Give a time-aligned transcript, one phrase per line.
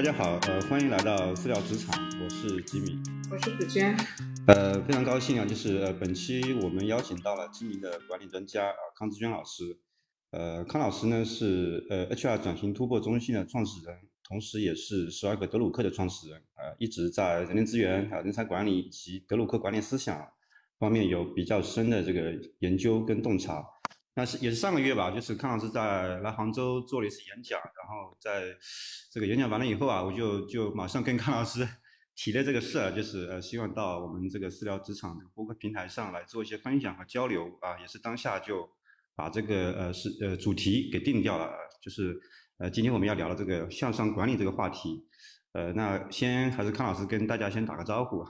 [0.00, 1.94] 大家好，呃，欢迎来到私聊职场，
[2.24, 2.98] 我是吉米，
[3.30, 3.94] 我是子娟，
[4.46, 9.78] 呃，非常高兴啊，就是呃，本期我们邀请到了知名的管理专家啊，康志娟老师，
[10.30, 13.94] 呃，康老师呢是呃 HR 转型突破中心的创始人，
[14.26, 20.26] 同时也是十二个德鲁克的创始人，呃，一直在人力资源啊、人才管理以及德鲁克管理思想
[20.78, 23.62] 方面有比较深的这个研究跟洞察。
[24.20, 28.54] 那是也是上个月吧，就是康老师在来杭州做了一次演讲，然后在
[29.10, 31.66] 这个演讲完了以后啊，我就就马上跟康老师
[32.14, 38.68] 提了这个事儿，就是呃希望到我们这个私聊职场的播客平台上来做一些分享和交流啊，也是当下就
[39.16, 41.50] 把这个呃是呃主题给定掉了，
[41.80, 42.14] 就是
[42.58, 45.02] 呃今天我们要聊的这个向上管理这个话题，
[45.52, 48.22] 呃那先还是康老师跟大家先打个招呼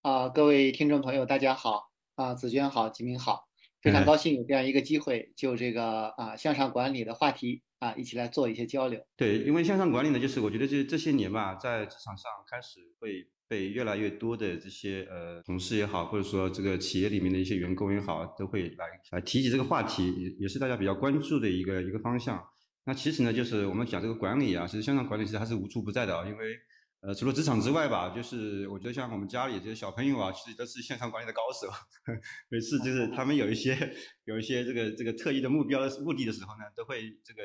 [0.00, 3.47] 啊，各位听众朋友大家好啊，紫娟好，吉明好。
[3.80, 9.00] 非常高兴有这样一个机会，就这个啊向上管理的话题啊，一起来做一些交流。
[9.16, 22.42] 对，因为向上管理呢，就是我觉得这这些年吧，在职场上开始会被越来越多的这些呃同事也好，或者说这个企业里面的一些员工也好，都会来来提起这个话题，也也是大家比较关注的一个一个方向。
[22.84, 26.56] 那其实呢，就是我们讲这个管理啊，其实向上管理其实还是无处不在的啊，因为。
[27.00, 31.70] 呃，除了职场之外吧，就是我觉得像我们家里这些小朋友啊，其实都是线上管理的高手。
[32.50, 37.42] 每次就是他们有一些有一些这个这个特异的目标目的的时候呢，都会这个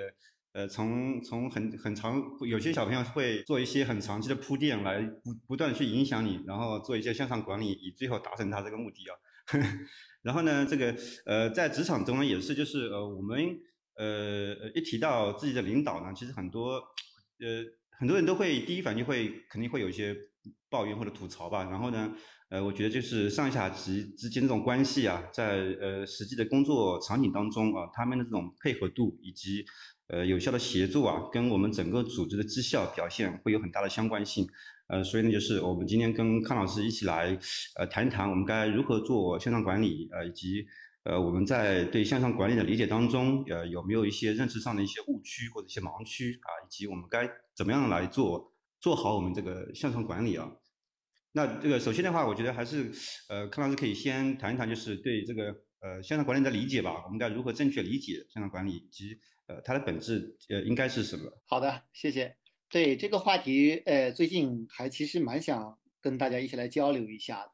[0.53, 9.13] 呃从从很很长，有些小朋友会做一些很长期的铺垫来不不断去影响你，然后做一些向上管理，以最后达成他这个目的啊。
[10.23, 10.95] 然后呢，这个
[11.27, 13.37] 呃在职场中呢也是就是呃我们
[13.97, 16.71] 呃一提到自己的领导呢，其实很多
[17.37, 17.63] 呃。
[18.03, 20.13] 很多人都会第一反应会肯定会有一些
[20.69, 22.13] 抱怨或者吐槽吧，然后呢，
[22.49, 29.63] 呃，我觉得就是上下级之间这种关系啊，在呃实际的工作场景当中啊，他们的这种配合度以及
[30.09, 34.45] 呃有效的协作啊，跟我们整个组织的绩效表现会有很大的相关性。
[34.87, 37.39] 呃，所以呢，就是我们今天跟康老师一起来
[37.77, 40.65] 呃谈一谈，我们该如何做线上管理，呃，以及。
[41.03, 46.49] 呃，我们在对向上管理的理解当中，呃，有没有一些认知上的一些误区或者一些盲区啊？
[46.65, 50.49] 以及我们该怎么样来做做好我们这个向上管理啊？
[51.33, 52.91] 那这个首先的话，我觉得还是
[53.27, 57.03] 呃，康老师可以先谈一谈，就是对这个呃向上管理的理解吧。
[57.05, 61.23] 我们该如何正确理解向上管理，以及呃它的本质呃应该是什么？
[61.45, 62.37] 好的，谢谢。
[62.69, 67.51] 对这个话题，呃，最近还其实蛮想跟大家一起来交流一下的。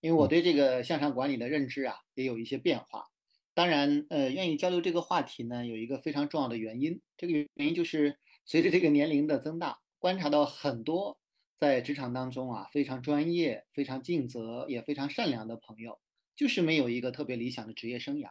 [0.00, 3.06] 因为我对这个向上管理的认知啊，也有一些变化。
[3.54, 7.00] 当然，呃，愿意交流这个话题呢，有一个非常重要的原因。
[7.16, 11.18] 这个原因就是随着这个年龄的增大，观察到很多
[11.56, 15.98] 在职场当中啊，非常专业、非常尽责、也非常善良的朋友，
[16.36, 18.28] 就是没有一个特别理想的职业生涯。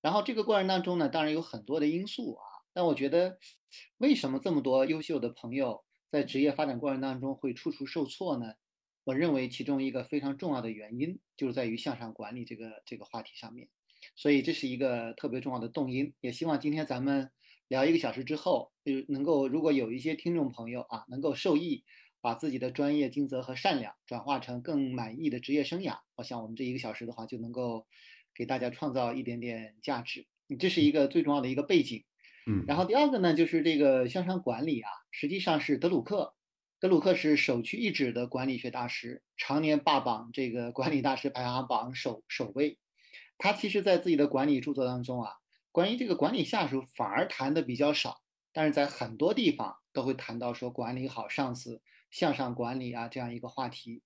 [0.00, 2.44] 然后这个过程当中呢，当然有很多的因素啊。
[2.72, 3.38] 但我觉得，
[3.98, 8.54] 为什么这么多优秀的朋友在职业发展过程当中会处处受挫呢？
[9.10, 13.68] 我认为其中一个非常重要的原因，就是在于向上管理这个这个话题上面，
[14.14, 16.14] 所以这是一个特别重要的动因。
[16.20, 17.28] 也希望今天咱们
[17.66, 21.82] 聊一个小时之后，就能够如果有一些听众朋友啊，能够受益，
[22.20, 27.88] 把自己的专业、尽责和善良转化成更满意的职业生涯，我想我们这一个小时的话，就能够
[28.32, 30.28] 给大家创造一点点价值。
[30.56, 32.04] 这是一个最重要的一个背景。
[32.46, 36.32] 嗯，然后第二个呢，就是这个向上管理啊，实际上是德鲁克。
[36.80, 42.78] 德鲁克是首屈一指的管理学大师，常年霸榜这个管理大师排行榜首首位。
[43.36, 45.32] 他其实，在自己的管理著作当中啊，
[45.72, 48.22] 关于这个管理下属反而谈的比较少，
[48.54, 54.00] 但是在很多地方都会谈到说管理好上司、向上管理啊这样一个话题。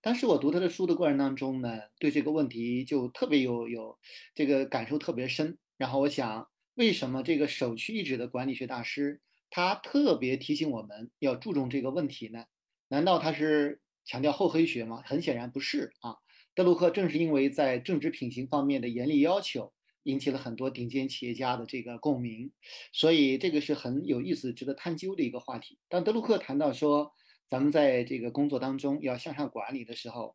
[0.00, 3.98] 当时我读他的书的过程当中呢，对这个问题就特别有有
[4.32, 5.58] 这个感受特别深。
[5.76, 9.20] 然后我想，为什么这个首屈一指的管理学大师？
[9.54, 12.46] 他特别提醒我们要注重这个问题呢？
[12.88, 15.02] 难道他是强调厚黑学吗？
[15.04, 16.16] 很显然不是啊。
[16.54, 19.74] 德鲁克正是因为在政治品行方面的严厉要求，
[20.04, 22.50] 引起了很多顶尖企业家的这个共鸣，
[22.94, 25.78] 所以这个是很有意思、值得探究的一个话题。
[25.90, 27.12] 当德鲁克谈到说
[27.46, 30.34] 咱们在这个工作当中要向上管理的时候，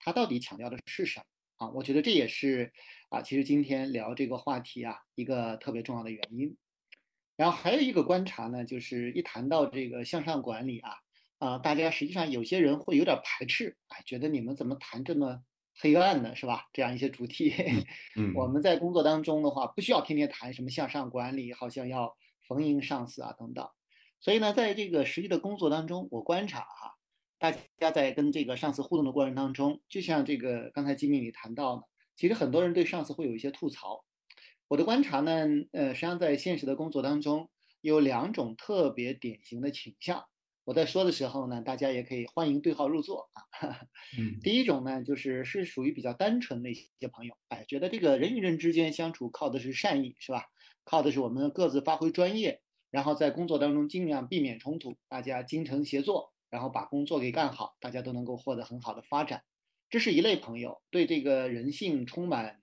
[0.00, 1.24] 他到底强调的是什么
[1.66, 1.70] 啊？
[1.70, 2.72] 我觉得这也是
[3.10, 6.56] 啊，其实今天聊这个话题啊一个特别重要的原因。
[7.36, 10.96] 然后还有一个观察呢，就是一谈到这个向上管理啊，
[11.38, 15.42] 啊，大家实际上有些人会有点排斥，哎，觉得你们怎么谈这么
[15.78, 16.66] 黑暗呢，是吧？
[16.72, 17.52] 这样一些主题，
[18.16, 22.16] 嗯，我们在工作当中的话，不需要天天谈什么向上管理，好像要
[22.48, 23.68] 逢迎上司啊等等。
[24.18, 26.94] 所以呢，在这个实际的工作当中，我观察哈，
[27.38, 31.82] 大家在跟这个上司互动的过程当中，就像这个刚才金经理谈到的，
[32.16, 34.02] 其实很多人对上司会有一些吐槽。
[34.68, 37.48] 我的观察呢，呃，实际上在现实的工作当中，
[37.80, 40.24] 有两种特别典型的倾向。
[40.64, 43.42] 我在说的时候呢，大家也可以欢迎对号入座啊。
[44.18, 50.46] 嗯，第一种呢，就是是属于比较单纯的一些朋友，哎，觉得这个人与人之间相处靠的是善意，是吧？
[50.82, 52.60] 靠的是我们各自发挥专业，
[52.90, 59.44] 然后在工作当中尽量避免冲突，大家精诚协作，然后把工作给干好，大家都能够获得很好的发展。
[59.88, 62.60] 这是一类朋友，对这个人性充满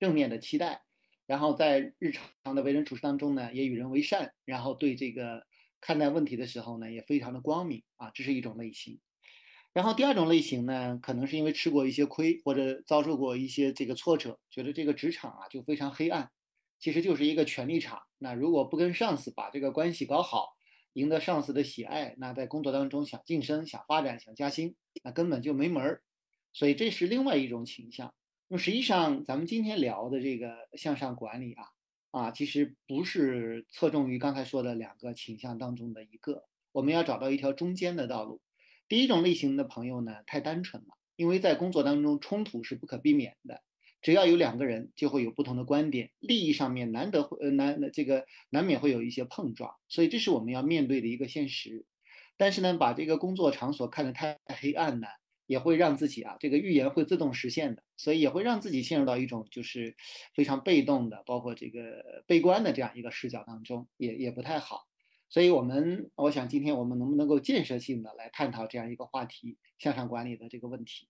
[0.00, 0.82] 正面的期待，
[1.26, 5.46] 然后在日常的为人处事当中呢，也与人为善，然后对这个
[5.80, 8.98] 看待问题的时候呢，也非常的光明啊，这是一种类型。
[9.72, 16.30] 然后第二种类型呢，可能是因为吃过一些亏，或者遭受过一些这个挫折，觉得这个职场啊就非常黑暗，
[16.80, 18.00] 其实就是一个权力场。
[18.18, 20.56] 那如果不跟上司把这个关系搞好，
[20.94, 24.74] 赢得上司的喜爱，那在工作当中想晋升、想发展、想加薪，
[25.04, 26.02] 那根本就没门儿。
[26.52, 28.12] 所以这是另外一种倾向。
[28.52, 31.66] 那么实际上，咱们今天聊的这个向上管理啊，
[32.10, 36.42] 啊，其实不是侧重于刚才说的两个倾向当中的一个。
[36.72, 38.40] 我们要找到一条中间的道路。
[38.88, 43.62] 第一种类型的朋友呢，太单纯了，因为在工作当中冲突是不可避免的。
[44.02, 51.86] 只要有两个人，就会有不同的观点，利益上面难得会呃难这个难免会有一些碰撞，所以这是我们要面对的一个现实。
[52.36, 55.06] 但是呢，把这个工作场所看得太黑暗呢，
[55.50, 59.96] 也会让自己啊这个预言会自动实现的，所以也会让自己陷入到一种就是
[60.32, 64.86] 非常被动的，包括这个悲观的这样一个视角当中，也也不太好。
[65.28, 71.08] 所以我们我想今天我们能不能够建设性的来探讨这样一个话题，向上管理的这个问题。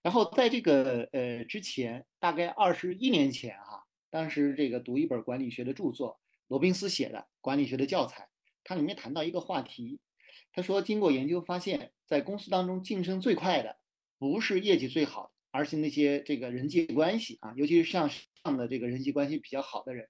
[0.00, 8.22] 然后在这个呃之前，大概二十一年前哈，当时这个读一本管理学的著作，罗宾斯写的《管理学的教材》，
[8.62, 9.98] 它里面谈到一个话题，
[10.52, 13.76] 他说经过研究发现，在公司当中晋升最快的，
[14.18, 20.08] 不是业绩最好，而是那些这个人际关系啊，尤其是向上的这个人际关系比较好的人。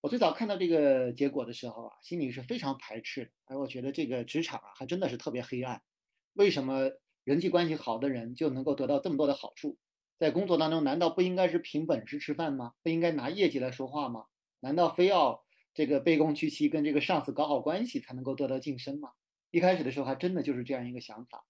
[0.00, 5.82] 我最早看到这个结果的时候啊，心里是非常排斥的，而我觉得这个职场啊，还真的是特别黑暗。
[6.32, 6.90] 为什么？
[7.24, 9.76] 人际关系好的人就能够得到这么多的好处，
[10.18, 12.72] 在工作当中难道不应该是凭本事吃饭吗？
[12.82, 14.24] 不应该拿业绩来说话吗？
[14.60, 15.44] 难道非要
[15.74, 19.10] 这个卑躬屈膝跟这个上司搞好关系才能够得到晋升吗？
[19.50, 21.44] 一开始的时候还真的就是这样一个想法。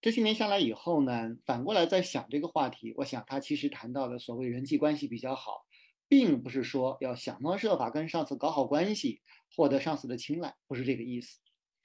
[0.00, 5.64] 这些年下来以后呢，反过来在想这个话题，我想他其实谈到的所谓人际关系比较好，
[6.08, 9.20] 并不是说要想方设法跟上司搞好关系，
[9.54, 11.38] 获得上司的青睐，不是这个意思。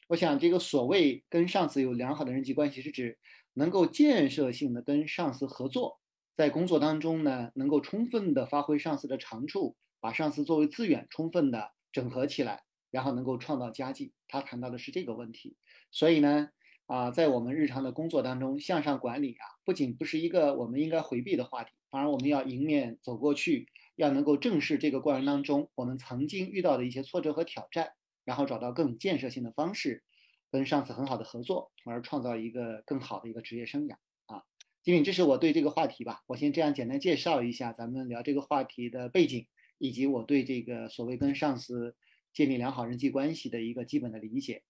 [0.08, 3.20] 我想，这个所谓跟上司有良好的人际关系，是指
[3.54, 6.00] 能够建设性的跟上司合作，
[6.34, 14.14] 在工作当中呢，能够充分的发挥上司的长处，把上司作为资源充分的整合起来，然后能够创造佳绩。
[14.28, 15.56] 他谈到的是这个问题。
[15.92, 16.50] 所以呢，
[16.86, 27.92] 啊，在我们日常的工作当中，向上管理啊，不仅不是一个我们应该回避的话题，反而我们要迎面走过去，要能够正视这个过程当中我们曾经遇到的一些挫折和挑战。
[28.28, 30.04] 然后找到更建设性的方式，
[30.52, 33.94] 跟上司很好的合作，从而创造一个更好的一个职业生涯
[34.26, 34.44] 啊。
[34.84, 39.48] 金敏，这是我对这个话题吧，我先这样简单介绍一下咱们聊这个话题的背景，
[39.78, 41.96] 以及我对这个所谓跟上司
[42.38, 44.62] 建立良好人际关系的一个基本的理解。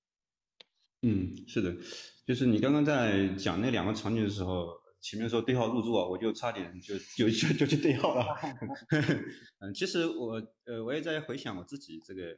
[1.02, 1.76] 嗯，是的，
[2.26, 4.70] 就是你刚刚在讲那两个场景的时候。
[5.00, 8.26] 前面说对号入座，我就差点就就就就去对号了。
[9.62, 12.36] 嗯，其实我呃我也在回想我自己这个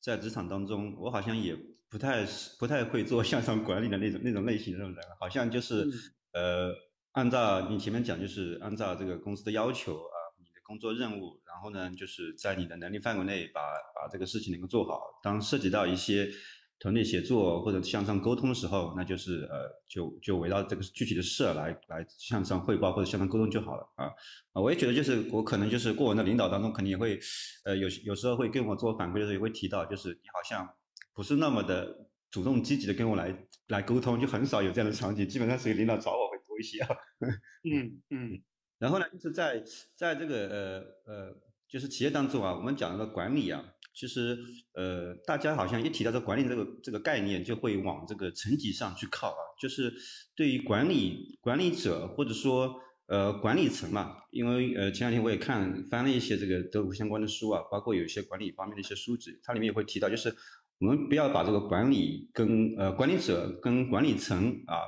[0.00, 1.54] 在职场当中，我好像也
[1.88, 2.26] 不太
[2.58, 5.86] 不太会做向上管理的那种那种类型的人，好像就是
[6.32, 6.74] 呃
[7.12, 13.60] 按照你前面讲，就是按照这个公司的要求啊，你的工作任务，然后呢就是在你的能力范围内把
[13.92, 15.00] 把这个事情能够做好。
[15.24, 16.30] 当涉及到一些
[16.78, 24.04] 团队协作或者向上沟通的时候，那就是呃，就就围绕这个具体的事来来向上汇报或者向上沟通就好了啊
[24.52, 24.62] 啊！
[24.62, 27.18] 我也觉得就是我可能就是过往的领导当中，肯定也会
[27.64, 30.72] 呃有有时候会跟我做反馈的时候也会提到，就是你好像
[31.12, 33.36] 不是那么的主动积极的跟我来
[33.66, 36.96] 来沟通，就很少有这样的场景，基本上属于领导找我会多一些啊。
[37.68, 38.40] 嗯嗯。
[38.78, 39.60] 然后呢，就是在
[39.96, 41.36] 在这个呃呃
[41.68, 43.62] 就是企业当中啊，我们讲的管理啊。
[43.94, 44.38] 其实，
[44.74, 49.42] 呃，大家好像一提到这管理这个这个概念，就会往这个层级上去靠啊。
[49.60, 49.92] 就是
[50.36, 60.32] 对于管理管理者或者说呃管理层嘛，因为呃前两天我也看翻了一些这个德鲁相关的书啊，包括有一些管理方面的一些书籍，它里面也会提到，就是
[60.78, 64.78] 我们不要把这个管理跟呃管理者跟管理层啊。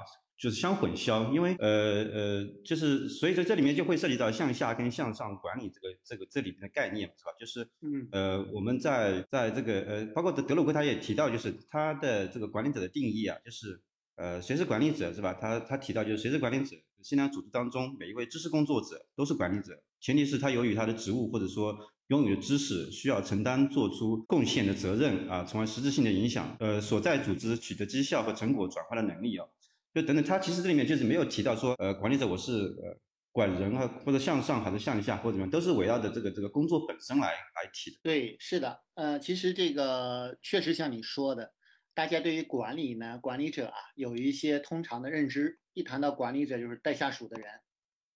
[0.40, 7.30] 就是相混淆，因为呃呃，就是所以说这里面就会涉及到向下跟向上管理这个这个这里面的概念，是吧？
[7.38, 13.78] 就是嗯呃，我们在在这个呃，包括德德鲁克他也提到，就是他的这个管理者的定义啊，就是
[14.16, 15.34] 呃，谁是管理者，是吧？
[15.34, 29.46] 他他提到就是谁是管理者，现在组织当中每一位知识工作者都是管理者，前提是他由于他的职务或者说拥有的知识，需要承担做出贡献的责任啊，从而实质性的影响呃所在组织取得绩效和成果转化的能力啊，
[29.92, 32.96] 就等等，他其实这里面就是没有提到说呃管理者我是呃
[33.32, 37.96] 管人啊或者向上还是向下或者怎么样，都是围绕着这个这个工作本身来来提的。
[38.02, 41.52] 对，是的，呃，其实这个确实像你说的，
[41.94, 47.48] 大家对于管理呢，管理者啊有一些通常的认知，一谈到管理者就是带下属的人。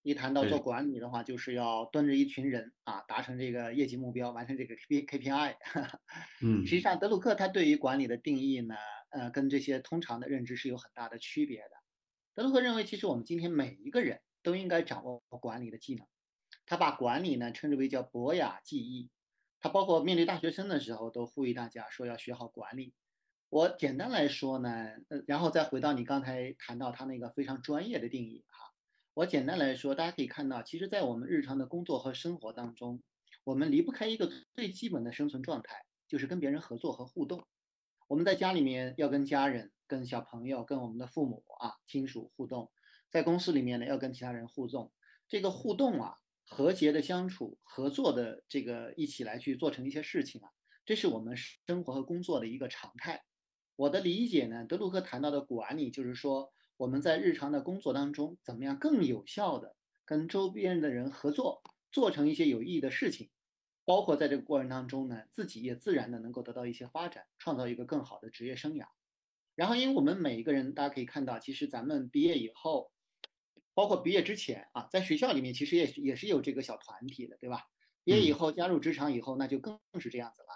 [0.06, 5.56] 一谈到做管理的话，就是要端着一群人啊，达成这个业绩目标，完成这个 K P K P I。
[6.42, 8.74] 嗯，实际上德鲁克他对于管理的定义呢，
[9.14, 11.70] 呃，跟这些通常的认知是有很大的区别的。
[12.34, 16.04] 德鲁克认为，其实我们今天每一个人都应该掌握管理的技能。
[16.66, 19.10] 他把管理呢称之为叫博雅技艺。
[19.60, 22.92] 他包括面对大学生的时候，都呼吁大家说要学好管理。
[23.48, 24.68] 我简单来说呢，
[25.08, 28.72] 呃，然后再回到你刚才谈到他那个非常专业的定义哈。
[29.14, 33.00] 我简单来说，大家可以看到，其实，在我们日常的工作和生活当中，
[33.44, 37.46] 我们离不开一个最基本的生存状态，就是跟别人合作和互动。
[38.06, 42.70] 我们在家里面要跟家人、跟小朋友、跟我们的父母啊亲属互动，
[43.10, 44.92] 在公司里面呢要跟其他人互动。
[45.28, 46.14] 这个互动啊，
[46.46, 50.50] 和谐的相处、合作的这个一起来去做成一些事情啊，
[50.84, 53.24] 这是我们生活和工作的一个常态。
[53.76, 56.52] 我的理解呢，德鲁克谈到的管理，就是说。
[56.76, 63.30] 我们在日常的工作当中，怎么样更有效的跟周边的人合作，做成一些有意义的事情，
[63.84, 68.86] 包括在这个过程当中呢，自己也自然的能够得到一些发展，创造一个更好的职业生涯。
[69.54, 72.90] 然后，因为我们每一个人，大家可以看到，其实咱们毕业以后，
[73.74, 77.66] 包括毕业之前啊，在学校里面其实也也是有这个小团体的，对吧？
[78.02, 80.48] 毕业以后加入职场以后，那就更是这样子了。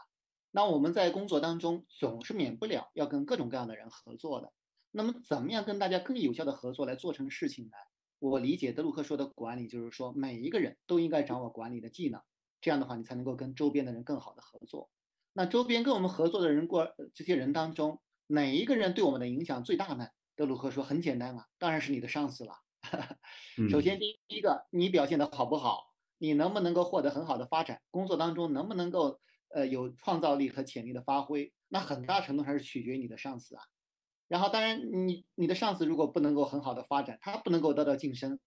[0.50, 4.52] 那我们在工作当中总是免不了要跟各种各样的人合作的。
[4.90, 7.72] 那么，怎么样跟大家更有效的合作来做成事情呢？
[8.18, 12.20] 我理解德鲁克说的管理，就是说每一个人都应该掌握管理的技能，
[12.60, 14.90] 这样的话，你才能够跟周边的人更好的合作。
[15.32, 20.08] 那周边跟我们合作的人过这些人当中，哪一个人对我们的影响最大呢？
[20.34, 22.54] 德鲁克说很简单啊，当然是你的上司了。
[23.70, 33.62] 首先，第一个，你表现的好不好，你能不能够获得很好的发展，工作当中能不能够呃有创造力和潜力的发挥，那很大程度上是取决于你的上司啊。
[34.28, 38.38] 然后，当然，你你的上司如果不能够很好的发展，他不能够得到晋升，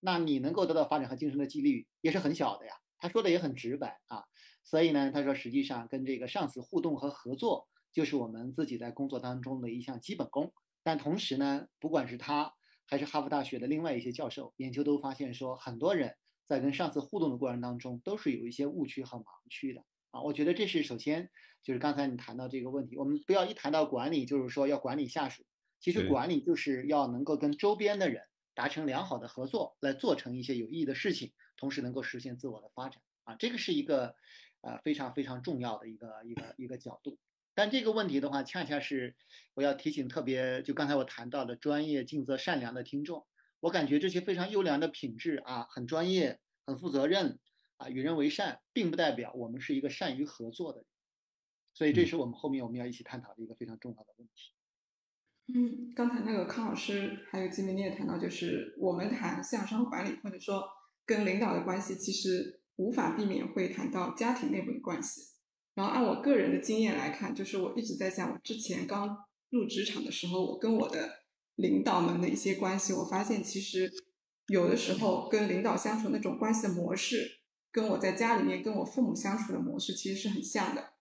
[0.00, 2.74] 那你能够得到发展和晋升的几率也是很小的呀。
[2.98, 4.24] 他说的也很直白啊，
[4.64, 10.52] 所以呢，他说实际上跟这个上司互动和合作，就是我们自己在工作当中的一项基本功。
[10.82, 12.54] 但同时呢，不管是他
[12.86, 16.14] 还是哈佛大学的另外一些教授，研究都发现说，很多人
[16.46, 20.22] 在跟上司互动的过程当中，都是有一些误区和盲区的啊。
[20.22, 21.30] 我觉得这是首先。
[21.64, 25.42] 就是刚才你谈到这个问题，我们不要一谈到管理，就是说要管理下属。
[25.80, 28.22] 其实管理就是要能够跟周边的人
[28.54, 34.14] 达成良好的合作，来做成一些有意义的事情，同时能够实现自我的发展啊，这个是一个
[34.62, 37.18] 呃非常非常重要的一个一个一个角度。
[37.54, 39.16] 但这个问题的话，恰恰是
[39.54, 43.26] 我要提醒特别就刚才我谈到的专业、尽责、善良的听众，
[43.58, 47.40] 我感觉这些非常优良的品质啊，很专业、很负责任
[47.76, 50.86] 啊，与人为善，并不代表我们是一个善于合作的人。
[51.74, 54.52] 所以这是我们后面我们要一起探讨的一个非常重要的问题。
[55.52, 60.62] 嗯，刚才那个康老师还有金明你也谈到，就是我们谈向上管理或者说
[61.08, 65.22] 跟领导的关系，其实无法避免会谈到家庭内部的关系。
[65.74, 69.16] 然后按我个人的经验来看，就是我一直在想，我之前刚
[69.48, 71.24] 入职场的时候，我跟我的
[71.54, 73.90] 领导们的一些关系，我发现其实
[74.48, 77.40] 有的时候跟领导相处那种关系的模式，
[77.72, 80.92] 跟我在家里面跟我父母相处的模式其实是很像的。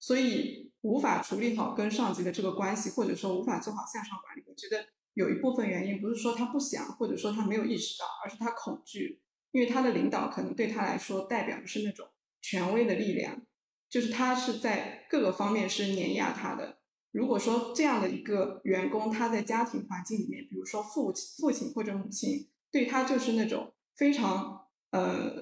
[0.00, 4.82] 所以无法处理好跟上级的这个关系，或者说无法做好向上管理，我觉得
[5.12, 9.20] 有一部分原因不是说他不想，或者说他没有意识到，而是他恐惧，
[9.52, 12.08] 因为他的领导可能对他来说代表的是那种
[12.40, 13.46] 权威的力量，
[13.88, 16.80] 就是他是在各个方面是碾压他的。
[17.12, 25.32] 如果说这样的一个员工，他在家庭环境里面，比如说父亲父亲或者母亲对他就是那种非常呃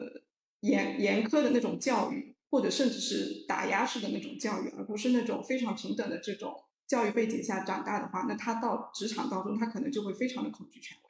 [0.61, 2.37] 严严苛的那种教育。
[2.53, 6.53] 或者甚至是打压式的那种教育，而不是那种非常平等的这种
[6.85, 11.05] 教育背景下长大的话，那他到职场当中，他可能就会非常的恐惧权威。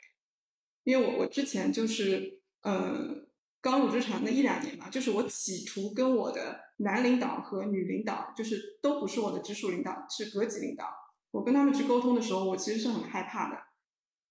[0.84, 3.26] 因为我我之前就是呃
[3.60, 10.86] 刚入职场那一两年吧，就是我企图跟我的男领导和女领导，就是都不是我的直属领导，是隔级领导，
[11.30, 13.56] 我跟他们去沟通的时候，我其实是很害怕的，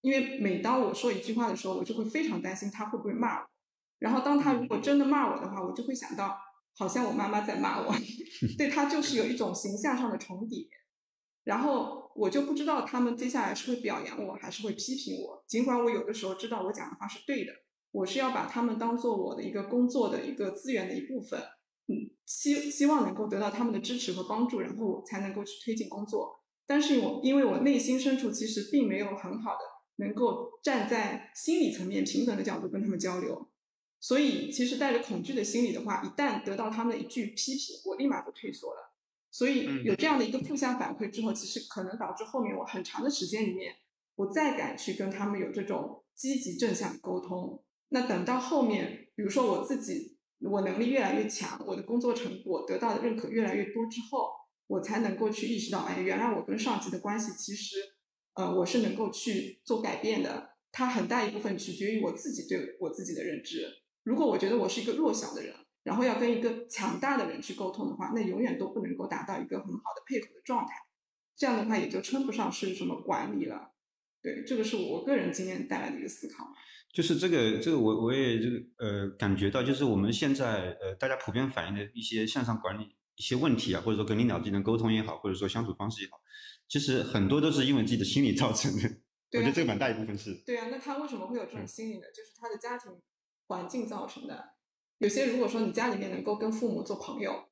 [0.02, 3.48] 因为每当我说一句话的时候，我就会非常担心他会不会骂我，
[4.00, 6.38] 然后当他如果真的骂我的话，我就会想到。
[6.78, 7.94] 好像我妈妈在骂我，
[8.58, 10.66] 对他就是有一种形象上的重叠，
[11.44, 15.44] 然后我就不知道他们接下来是会表扬我还是会批评我。
[15.46, 17.52] 尽管我有的时候知道我讲的话是对的，
[17.91, 21.39] 我是要把他们当做我的一个工作的一个资源的一部分，
[21.88, 26.43] 嗯，希希望能够得到他们的支持和帮助，然后我才能够去推进工作。
[26.67, 29.60] 但是我因为我内心深处其实并没有很好的
[29.96, 33.50] 能够站在心理层面平等的角度跟他们交流，
[34.00, 38.93] 所以其实带着恐惧的心理的话，一旦得到他们的一句批评，我立马就退缩了。
[39.31, 43.75] 所以有这样的一个负向反馈之后，其实可能导致后面我很长的时间里面
[44.15, 47.63] 我再敢去跟他们有这种积极正向的沟通。
[47.89, 50.17] 那等到后面，比如说我自己。
[50.41, 54.29] 我能力越来越强，我的工作成果得到的认可越来越多之后，
[54.67, 57.75] 我才能够去意识到，哎，原来我跟上级的关系其实，
[58.36, 60.51] 呃，我是能够去做改变的。
[60.72, 63.67] 它很大一部分取决于我自己对我自己的认知。
[64.03, 65.53] 如果我觉得我是一个弱小的人，
[65.84, 70.72] 然后要跟一个强大的人去沟通的话，那永远都不能够达到一个很好的配合的状态。
[71.36, 73.74] 这样的话也就称不上是什么管理了。
[74.22, 76.48] 对，这个是我个人经验带来的一个思考。
[76.92, 86.18] 就是这个，这个我我也这个呃感觉到，就是我们现在呃大家普遍反映的一些向上管理一些问题啊，或者说跟领导之间的沟通也好，或者说相处方式也好，
[86.68, 88.90] 其实很多都是因为自己的心理造成的。
[89.34, 90.34] 我觉得这个蛮大一部分是。
[90.44, 92.08] 对啊，那他为什么会有这种心理呢？
[92.12, 92.92] 就是他的家庭
[93.46, 94.56] 环境造成的。
[94.98, 97.50] 有些如果说你家里面能够跟父母做朋友，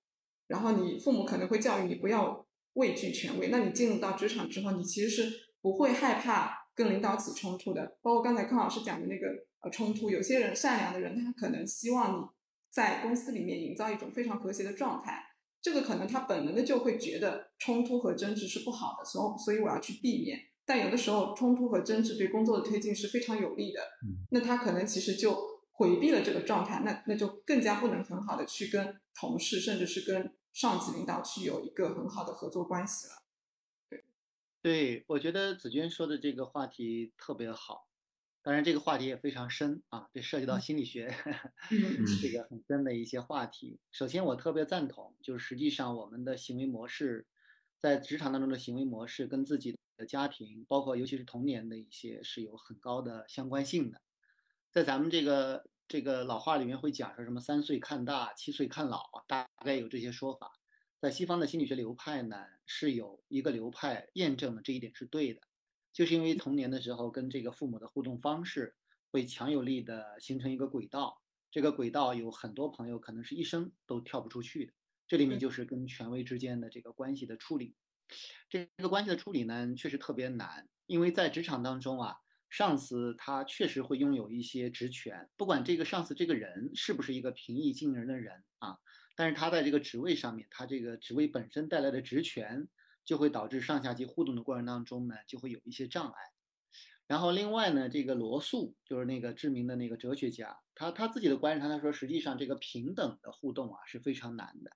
[0.47, 5.31] 然后你父母可能会教育你不要畏惧权威，那你进入到职场之后，你其实是
[5.61, 6.56] 不会害怕。
[6.77, 9.27] 跟领导起冲突的，包括刚才康老师讲的那个
[9.63, 12.25] 呃冲突，有些人善良的人，他可能希望你
[12.69, 15.19] 在公司里面营造一种非常和谐的状态，
[15.59, 20.39] 这个可能他本能的就会觉得冲突和争执是不好的，所所以我要去避免。
[20.67, 23.81] 但有的时候冲突和争执对工作的推进是非常有利的，
[24.29, 25.35] 那他可能其实就
[25.71, 33.13] 回避了这个状态，那那就更加不能很好的去跟同事甚至是跟上级领导去有一个很好的合作关系了。
[34.67, 37.87] 对，我觉得子娟说的这个话题特别好，
[38.41, 41.07] 当然这个话题也非常深啊，这涉及到心理学，
[42.21, 43.79] 这个很深的一些话题。
[43.93, 47.25] 首先，我特别赞同，就是实际上我们的行为模式，
[47.79, 54.01] 在职场当中的行为模式跟自己的家庭，包括尤其是童年的一些是有很高的相关性的。
[54.69, 60.56] 在咱们这个这个老话里面会讲说什么三岁看大，七岁看老，大概有这些说法。
[60.99, 65.41] 在西方的心理学流派呢，是有一个流派验证了这一点是对的，
[65.93, 68.75] 就是因为童年的时候跟这个父母的互动方式
[69.11, 74.73] 会强有力的形成一个轨道，这个轨道有很多朋友可能是一生都跳不出去的。
[75.07, 77.75] 这里面就是跟权威之间的这个关系的处理，
[78.49, 82.15] 这个关系的处理呢，确实特别难，因为在职场当中啊，
[82.49, 88.79] 上司他确实会拥有一些职权，不管这个上司这个人是不是一个平易近人的人啊。
[89.17, 92.67] 但是他在这个职位上面，他这个职位本身带来的职权，
[93.03, 96.13] 就会导致上下级互动的过程当中呢，就会有一些障碍。
[97.07, 104.71] 然后另外呢，这个罗素就是那个知名的那个哲学家，他他自己的观察，他说实际上这个平等的互动啊是非常难的。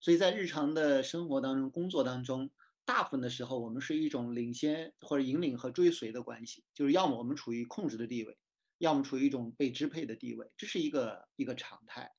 [0.00, 2.50] 所以在日常的生活当中、工作当中，
[2.86, 8.38] 大部分的时候我们是一种领先或者引领和追随的关系，就是要么我们处于控制的地位，
[8.78, 12.10] 要么处于一种被支配的地位，这是一个一个常态。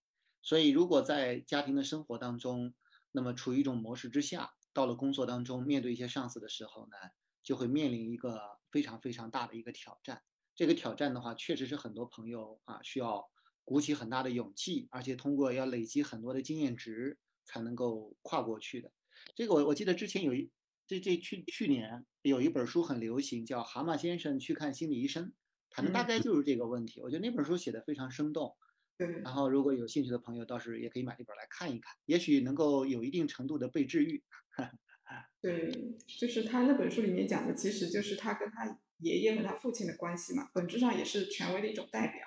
[0.44, 2.74] 所以，如果在家庭的生活当中，
[3.14, 6.98] 那么处于一种模式之下，到了工作当中，面对一些上司的时候呢，
[7.42, 10.22] 就会面临一个非常非常大的一个挑战。
[10.54, 13.26] 这个挑战的话，确实是很多朋友啊需要
[13.64, 18.92] 鼓起很大的勇气，而且通过要累积很多的经验值才能够跨过去的。
[19.36, 20.52] 这个我我记得之前有一
[20.86, 25.28] 这这去去年有一本书很流行，叫《蛤蟆先生去看心理医生》，
[25.70, 27.00] 谈的大概就是这个问题。
[27.02, 28.58] 我觉得那本书写的非常生动。
[28.98, 34.24] 对，然后如果有兴趣的朋友，倒是也可以买一本来看一看，也许能够有一定程度的被治愈。
[35.42, 35.72] 对，
[36.08, 42.20] 就是他那本书里面讲的，其实就是他跟他爷爷和他父亲的关系嘛，本质上也是权威的一种代表。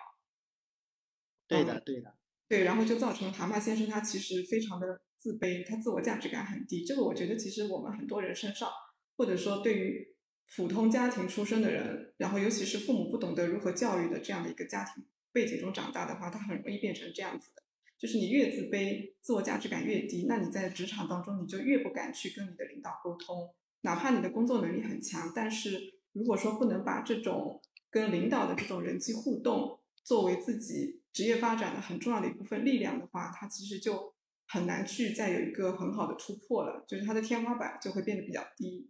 [1.48, 2.14] 对的，对的。
[2.48, 6.84] 对，然后就造成蛤蟆先生他其实非常的自卑，他自我价值感很低。
[6.84, 8.68] 这个我觉得其实我们很多人身上，
[9.16, 10.14] 或者说对于
[10.56, 15.04] 普通家庭出身的人，然后尤其是父母不懂得如何教育的这样的一个家庭。
[15.36, 17.62] 背景中长大的话，他很容易变成这样子的，
[17.98, 34.14] 就是你越自卑，自我价值感越低，那你在职场当中你就越不敢去跟你的领导沟通，哪怕你的工作能力很强，但是如果说不能把这种跟领导的这种人际互动作为自己职业发展的很重要的一部分力量的话，他其实就
[34.46, 38.88] 很难去再有一个很好的突破了，就是他的天花板就会变得比较低。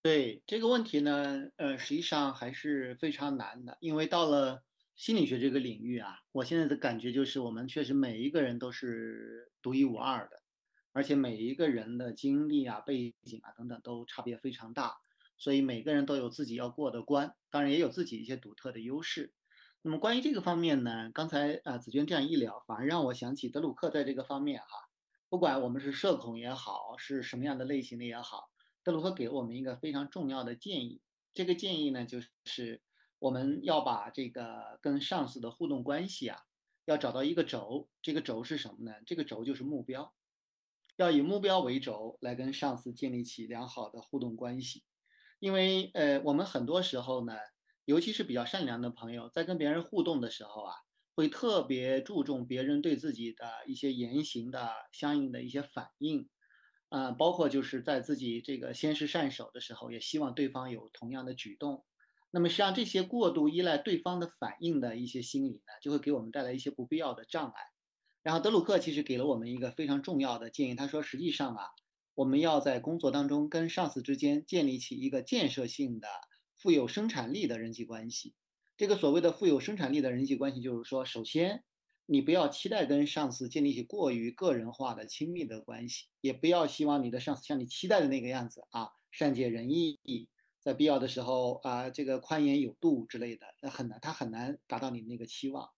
[0.00, 4.64] 对这个问题呢，呃，实际上还是非常难的，因为到了。
[4.96, 10.42] 心理学这个领域啊，我现在的感觉就是，我们确实每一个人都是独一无二的，
[10.92, 14.98] 而且每一个人的经历啊、背景啊等等都差别非常大，
[15.36, 19.34] 所以每个人都有自己要过的关，当然也有自己一些独特的优势。
[19.82, 24.88] 那么关于这个方面呢，刚才啊紫娟这样一聊，反而让我想起德鲁克在这个方面哈，
[25.28, 28.50] 不管我们是社恐也好，是什么样的类型的也好，
[28.84, 31.02] 德鲁克给我们一个非常重要的建议。
[31.34, 32.80] 这个建议呢，就是
[33.18, 36.38] 我们要把这个跟上司的互动关系啊，
[36.84, 37.88] 要找到一个轴。
[38.02, 38.96] 这个轴是什么呢？
[39.06, 40.14] 这个轴就是目标，
[40.96, 44.84] 要以目标为轴来跟上司建立起良好的互动关系。
[45.38, 47.34] 因为呃，我们很多时候呢。
[47.86, 50.72] 尤其是比较善良的朋友，在跟别人互动的时候啊，
[51.14, 56.30] 会特别注重别人对自己的一些言行的相应的一些反应，
[56.88, 61.84] 啊，包括就是在自己这个先施善手的时候，也希望对方有同样的举动。
[62.34, 67.54] 那么实际上这些过度依赖对方的反应的一些心理呢，就会给我们带来一些不必要的障碍。
[68.24, 71.66] 然后德鲁克其实给了我们一个非常重要的建议，他说，实际上啊，
[72.16, 76.08] 我们要在工作当中跟上司之间建立起一个建设性的。
[76.56, 78.32] 富有生产力的人际关系，
[78.78, 81.62] 这个所谓的富有生产力的人际关系，就是说，首先，
[82.06, 90.00] 你不要期待跟上司建立起过于个人化的亲密的关系，也不要希望你的上司像你期待的那个样子啊，善解人意，
[90.64, 95.68] 在必要的时候啊，这个宽严有度之类的，那很难，他很难达到你那个期望。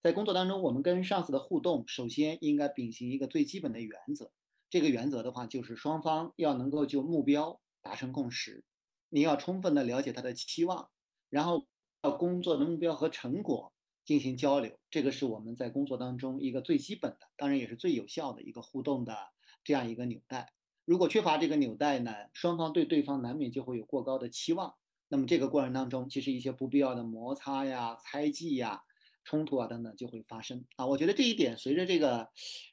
[0.00, 4.30] 在工作当中，我们跟上司的互动，首先应该秉行一个最基本的原则，
[4.70, 8.64] 这个原则的话，就是双方要能够就目标达成共识。
[9.08, 10.90] 你要充分的了解他的期望，
[11.28, 11.66] 然后
[12.02, 13.72] 要工作的目标和成果
[14.04, 19.16] 进行交流，这个是我们在工作当中一个最基本的，当然也是最有效的一个互动的
[19.64, 20.52] 这样一个纽带。
[20.86, 24.74] 如果缺乏这个纽带呢，双方对对方难免就会有过高的期望，
[25.08, 28.80] 那么这个过程当中，其实一些不必要的摩擦呀、猜忌呀、
[29.24, 30.86] 冲突啊等等就会发生啊。
[30.86, 32.28] 我觉得这一点随着这个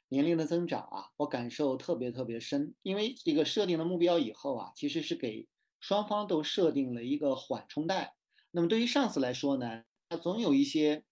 [0.07, 5.47] 年龄的增长啊，我感受特别特别深，因为这个设定了目标以后啊，其实是给。
[5.79, 8.13] 双方都设定了一个缓冲带，
[8.51, 11.03] 那么对于上司来说呢，他总有一些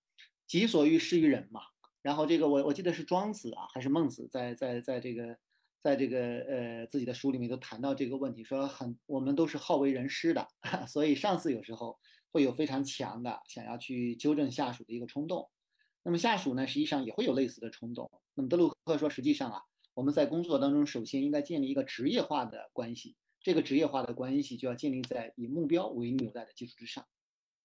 [0.48, 1.60] 己所欲施于人嘛。
[2.02, 5.38] 然后这个我我记得是庄子啊，还是孟子，在在在这个
[5.82, 10.48] 在这个呃自己的书里面都谈到这个问题，说很我们都是好为人师的，
[10.88, 11.98] 所以上司有时候
[12.32, 15.50] 会有非常强的想要去纠正下属的一个冲动。
[16.04, 18.10] 那么下属呢，实际上也会有类似的冲动。
[18.34, 19.62] 那么德鲁克说，实际上啊，
[19.94, 23.16] 我们在工作当中首先应该建立一个职业化的关系。
[23.44, 27.04] 这个职业化的关系就要建立在以目标为纽带的基础之上，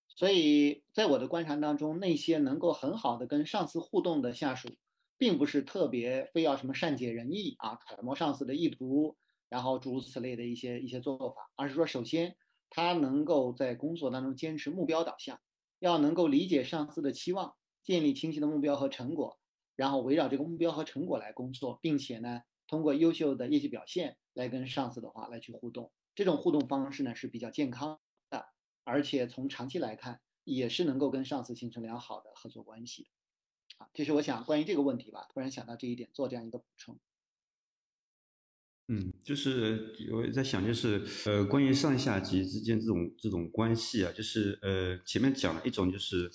[0.09, 4.70] 所以在我的观察当中，那些能够很好的跟上司互动的下属，
[5.18, 9.16] 并不是特别非要什么善解人意啊，揣摩上司的意图，
[9.48, 12.37] 然后诸如此类的一些一些做法，而是说，首先
[12.70, 15.40] 他能够在工作当中坚持目标导向，
[15.79, 19.38] 要能够理解上司的期望，建立清晰的目标和成果，
[19.74, 24.16] 然后围绕这个目标和成果来工作，并且呢，通过优秀的业绩表现。
[24.37, 27.98] 来跟上司的话来去互动，这种互动方式呢是比较健康
[28.29, 28.44] 的，
[28.85, 33.09] 而且从长期来看也是能够跟上司形成良好的合作关系的。
[33.79, 36.99] 啊，这是我想关于这个问题吧，突然想到这一点做这样一个补充。
[38.89, 46.31] 嗯，就是我在想，就是呃，关于上下级之间这种这种关系啊，就是呃，前面讲了一种就是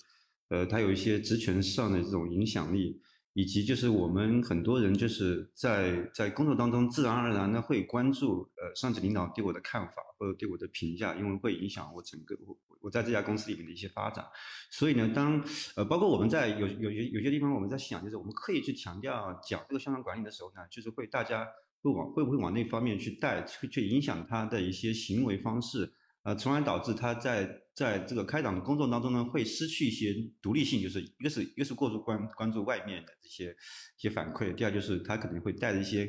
[0.50, 3.02] 呃，他有一些职权上的这种影响力。
[3.34, 14.26] 以及就是我们很多人就是在在工作当中自然而然的会关注呃上级领导对我的看法或者对我的评价，因为会影响我整个我我在这家公司里面的一些发展。
[14.70, 15.42] 所以呢，当
[15.76, 21.48] 呃包括我们在有有些有些地方我们在想，就是我们刻意去强调讲这个向上管理的时候呢，就是会大家
[21.82, 25.94] 会往会不会往那方面去带，去去影响他的一些行为方式。
[26.24, 33.56] 呃，从而导致他在在这个开展的工作当中呢，会失去一些独立性，就是一个是一个是过度关关注外面的这些
[33.98, 36.08] 一些反馈，第二就是他可能会带着一些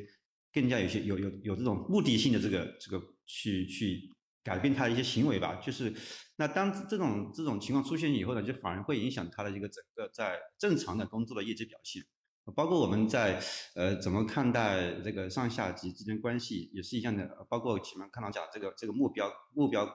[0.52, 4.10] 更加有些有有有这种目的性的这个这个去去
[4.44, 5.54] 改变他的一些行为吧。
[5.64, 5.92] 就是
[6.36, 12.02] 那当这种这种情况出现以后呢，就反而会影响他的一个整个在正常的工作的业绩表现。
[12.56, 13.40] 包括我们在
[13.76, 19.88] 呃怎么看待这个上下级之间关系也是一样的，包括前面看到讲这个这个目标目标，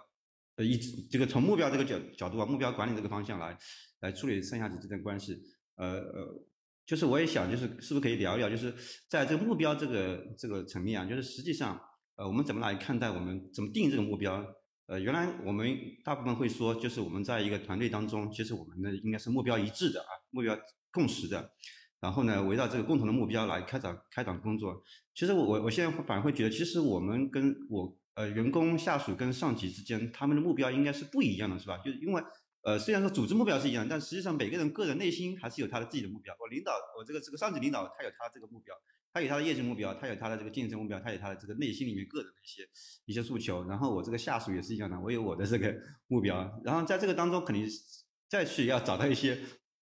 [0.57, 0.77] 呃一
[1.09, 3.57] 这个从目标这个角角度啊，目标管理这个方向来
[4.01, 5.39] 来处理上下级之间关系，
[5.75, 6.45] 呃呃，
[6.85, 8.73] 就是我也想就是是不是可以聊一聊，就是
[9.07, 11.79] 在这个目标这个这个层面啊，就是实际上
[12.15, 14.45] 呃我们怎么来看待我们怎么定这个目标？
[14.87, 20.57] 呃原来我们大部分会说就是我们在一个团队当中，其实我们的应该是目标一致的啊，目标
[20.91, 21.51] 共识的。
[21.99, 24.83] 然后呢，围绕这个共同的目标来开展开展工作。
[25.15, 31.77] 其实我我我现在反而会觉得，其实我们跟我呃员工下属跟上级之间，他们的目标应该是不一样的，是吧？
[31.77, 32.21] 就是因为
[32.63, 36.35] 呃虽然说组织目标是一样，但实际上每个人个人内心还是有他的自己的目标。
[36.39, 38.75] 我领导我这个这个上级领导他有他这个目标，
[39.13, 42.67] 他有他的业绩目标，他有他的这个晋升目标，他有他的这个内心里面个人的一些
[43.05, 43.65] 一些诉求。
[43.67, 45.73] 然后我这个下属也是一样的，我有我的这个
[46.07, 46.59] 目标。
[46.65, 47.65] 然后在这个当中，肯定
[48.27, 49.39] 再去要找到一些。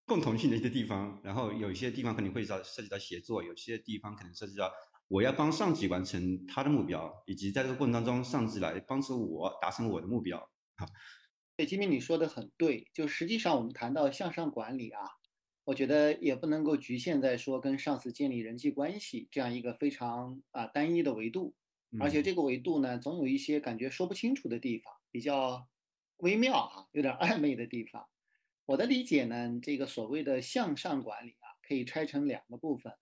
[0.08, 4.70] 共同性的一些地方，然后有一些地方可能会涉涉及到协作，有些地方可能涉及到
[5.08, 10.38] 我要帮上级完成他的目标，以及在这个过程当中，上级来帮助我达成我的目标。
[10.76, 10.86] 好，
[11.56, 15.02] 对，金明你说的很对，就实际上我们谈到向上管理啊，
[15.64, 21.54] 我觉得也不能够局限在说跟上司建立人际关系这样一个非常啊单一的维度，
[22.00, 25.68] 而且这个维度呢，总有一些感觉说不清楚的地方，比较
[26.18, 28.06] 微妙啊，有点暧昧的地方。
[28.66, 32.92] 我的理解呢，这个所谓的向上管理啊，可以拆成两个部分，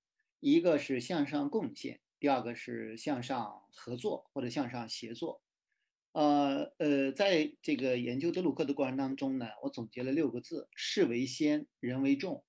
[0.46, 5.40] 一个是向上贡献，第二个是向上合作或者向上协作。
[6.12, 12.44] 呃呃，在这个研究德鲁克的过程当中呢，我总结了六个字：事为先，人为重。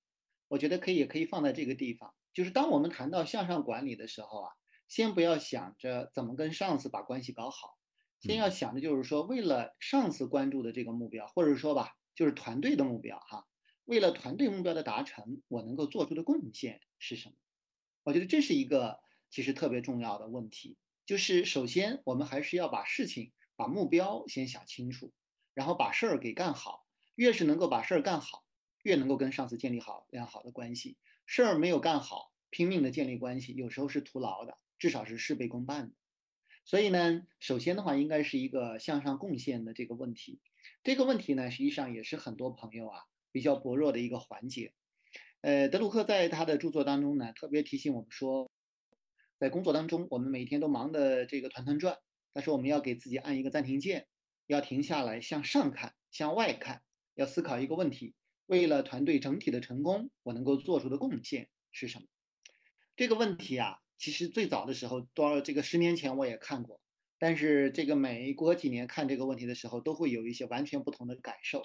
[0.48, 4.52] 我觉得可以也可以放在这个地方，就是当我们谈到向上管理的时候啊，
[4.88, 7.78] 先不要想着怎么跟上司把关系搞好，
[8.20, 11.92] 先要想的就是说，为了上司关注的这个目标，或者说吧。
[12.14, 13.46] 就是团队的目标哈，
[13.84, 17.34] 为了团队目标的达成，我能够做出的贡献是什么？
[18.06, 20.76] 我觉得这是一个其实特别重要的问题。
[21.04, 25.12] 就是首先我们还是要把事情、把目标先想清楚，
[25.54, 26.86] 然后把事儿给干好。
[27.16, 28.44] 越是能够把事儿干好，
[28.82, 30.98] 越能够跟上司建立好良好的关系。
[31.24, 35.94] 事儿没有干好，拼命的建立关系，有时候是徒劳的，至少是事倍功半的。
[36.64, 40.38] 所以呢，首先的话应该是一个向上贡献的这个问题。
[40.84, 43.00] 这个问题呢，实际上也是很多朋友啊
[43.32, 44.74] 比较薄弱的一个环节。
[45.42, 48.50] 呃，德鲁克在他的著作当中呢，特别提醒我们说，
[49.38, 51.96] 在工作当中，我们每天都忙得这个团团转，
[52.32, 54.08] 但是我们要给自己按一个暂停键，
[54.46, 56.82] 要停下来向上看，向外看，
[57.14, 58.14] 要思考一个问题：
[58.46, 62.06] 为了团队整体的成功，我能够做出的贡献是什么？
[62.96, 66.80] 这个问题啊，其实最早的时候，多少这个十年前我也看过。
[67.18, 71.62] 但是这个每过几年看这个问题的时候，都会有一些完全不同的感受。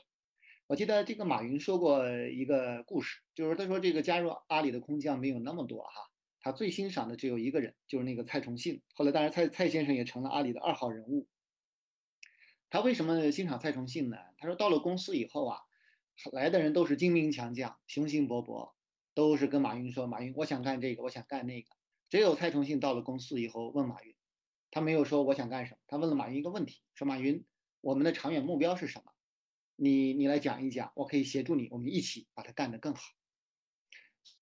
[0.72, 8.82] 我记得这个马云说过一个故事，就是他说这个加入阿里的空降没有那么多哈，他最欣赏的只有一个人，就是那个蔡崇信。
[8.96, 11.28] 后来当然蔡蔡先生也成了阿里的二号人物。
[12.70, 14.16] 他为什么欣赏蔡崇信呢？
[14.38, 15.60] 他说到了公司以后啊，
[16.32, 18.72] 来的人都是精兵强将，雄心勃勃，
[19.14, 21.68] 都是跟马云说：“马云，我想干这个，我想干那个。”
[22.10, 24.16] 只有蔡崇信到了公司以后问马云。
[24.72, 27.44] 他没有说我想干什么，他问了马云一个问题，说马云，
[27.82, 29.11] 我们的长远目标是什么？
[29.84, 33.02] 你你来讲一讲，我可以协助你，我们一起把它干得更好。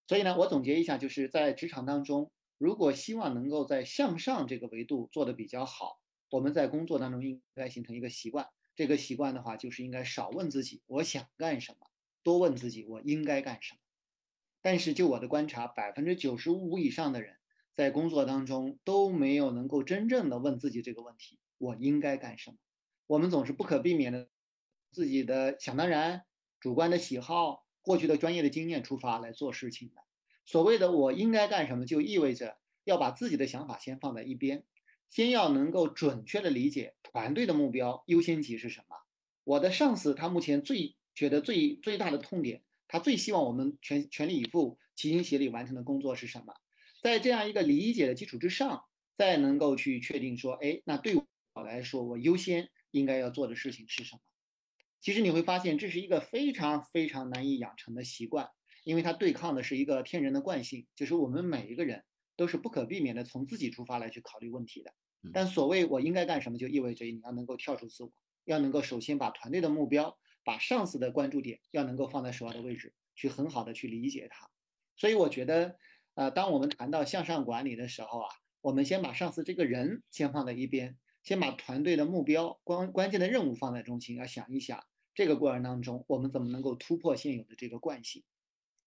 [0.06, 8.49] 所以呢，我总结一下，就是在职场当中，如果希望能够在向上这个维度做得比较好，我们在工作当中应该形成一个习惯。
[8.75, 11.88] 这个习惯的话，就是应该少问自己我想干什么，
[12.21, 13.80] 多问自己我应该干什么。
[14.62, 17.38] 但是就我的观察，百分之九十五以上的人。
[17.75, 22.58] 在工作当中都没有能够真正的问自己这个问题：我应该干什么？
[23.08, 24.28] 我们总是不可避免的
[24.91, 26.23] 自己的想当然、
[26.60, 29.95] 主观的喜好、过去的专业的经验出发来做事情的。
[30.45, 34.63] 所谓的我应该干什么，就意味着要把自己的想法先放在一边，
[35.10, 38.95] 先要能够准确的理解团队的目标优先级是什么。
[39.43, 46.54] 我的上司他目前最觉得最最大的痛点，他最希望我们全全力以赴、齐心协力完成的工作是什么？
[47.02, 54.21] 在这样一个理解的基础之上，再能够去确定说，哎，那对我来说，我优先应该要做的事情是什么？
[55.02, 58.50] 其实你会发现，这是一个非常非常难以养成的习惯，
[58.84, 62.04] 因为它对抗的是一个天然的惯性，就是我们每一个人
[62.36, 64.94] 都是不可避免的从自己出发来去考虑问题的。
[65.34, 68.12] 但所谓我应该干什么，就意味着你要能够跳出自我，
[68.46, 74.50] 要能够首先把团队的目标，把上司的关注点要能够放在首要的位置，去很好的去理解它。
[74.96, 75.78] 所以我觉得。
[76.16, 84.84] 呃，当我们谈到向上管理的时候啊，我们先把上司这个人先放在一边，先把团队的目标、关关键的任务放在中心，要想一想
[85.19, 88.23] 这个过程当中我们怎么能够突破现有的这个惯性。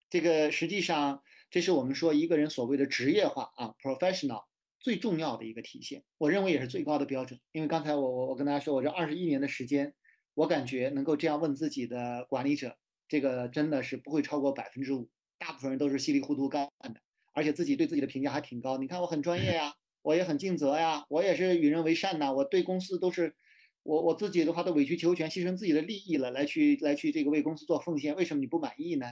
[0.09, 4.45] 这个实际上这是我们说一个人所谓的职业化啊，professional
[4.81, 7.39] 最重要的一个体现，我认为也是最高的标准。
[7.53, 9.93] 因为刚才我我我跟大家说，我这二十一年的时间，
[10.33, 16.95] 我感觉能够这样问自己的管理者，这个真的是不会超过百分之五，大部分人都是稀里糊涂干的。
[17.35, 23.37] 而且自己对自己的评价还挺高，你看我很专业呀，我也很尽责呀，我也是与人为善呐，我对公司都是，
[23.83, 29.07] 我我自己的话都委曲求全，牺牲自己的利益了，来去来去这个为公司做奉献，为什么你不满意呢？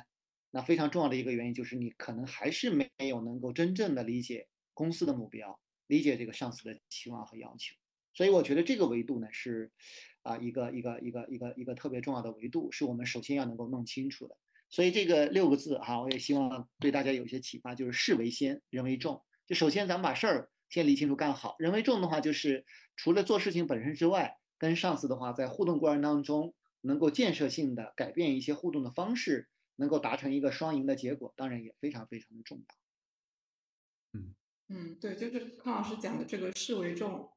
[0.53, 7.75] 那非常重要的一个原因就是你可能还是没有能够真正的理解公司的目标，理解这个上司的期望和要求，
[8.15, 9.71] 所以我觉得这个维度呢是，
[10.23, 14.37] 啊一个一个一个一个一个特别重要的维度，是我们首先要能够弄清楚的。
[14.69, 19.23] 所以这个六个字哈，我也希望对大家有一些启发，就是事为先，人为重。
[19.47, 21.57] 就首先咱们把事儿先理清楚干好。
[21.59, 22.65] 人为重的话，就是
[22.97, 34.21] 除了做事情本身之外，跟上司的话在互动过程当中，能够建设性的改变一些互动的方式，能够达成一个双赢的结果，当然也非常非常的重要。
[34.21, 34.35] 嗯
[34.69, 37.31] 嗯，对，就是康老师讲的这个事为重，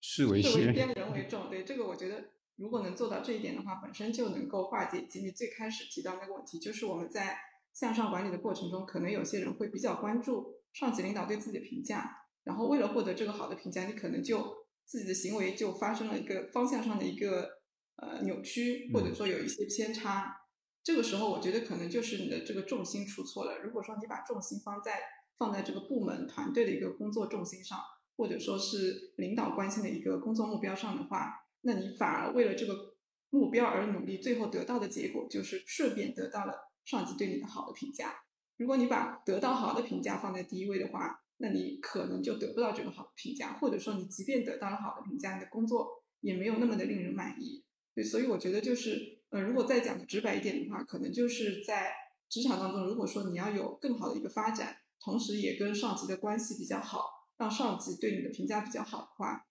[0.00, 1.50] 事为先，人为重。
[1.50, 7.38] 对这个，我觉得如果能做到这一点的话，本身就能够化解吉米最开始提到那个问题，就是我们在
[7.74, 14.59] 向上管理的过程中，可能有些人会比较关注上级领导对自己的评价，然后为了获得这个好的评价，你可能就
[14.90, 17.48] 自己的行为就发生了一个方向上的一个
[17.94, 20.34] 呃扭曲，或者说有一些偏差。
[20.82, 23.60] 这个时候，我觉得可能就是你的这个重心出错了。
[23.60, 25.00] 如果说你把重心放在
[25.38, 27.78] 放在这个部门团队的一个工作重心上，
[28.16, 32.96] 或者说是领导关心的一个工作目标上的话，那你反而为了这个
[33.28, 36.52] 目标而努力，最后得到的结果就是顺便得到了
[36.84, 38.12] 上级对你的好的评价。
[38.56, 47.64] 如果你把得到好的评价放在第一位的话，那你可能就得不到这个好的评价，或者说你即便得到了好的评价，你的工作也没有那么的令人满意。
[47.94, 49.18] 对，所以我觉得就是。
[49.30, 51.92] 呃，如果再讲的直白一点的话，可能就是在
[52.28, 59.46] 职场当中，如果说你要有更好的一个发展，同时也跟上级的关系比较好，让上级对你的评价比较好的话，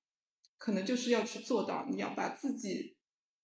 [0.58, 2.97] 可能就是要去做到，你要把自己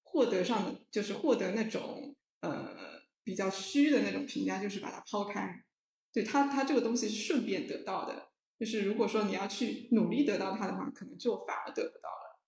[0.03, 2.75] 获得上的，就是获得那种呃
[3.23, 5.63] 比较虚的那种评价，就是把它抛开。
[6.11, 12.39] 对他，他这个东西是顺便得到的，就是如果说你要去努力得到它的话，可能就反而得不到了。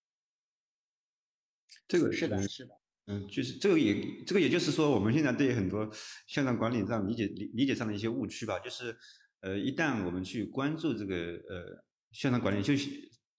[1.88, 2.80] 这个是的，是的。
[3.08, 5.90] 嗯，就是这个也，这个也就是说，我们现在对很多
[6.28, 8.98] 向上管理上理解理理解上的一些误区吧，就是，
[9.40, 12.90] 呃，一旦我们去关注这个呃向上管理，就是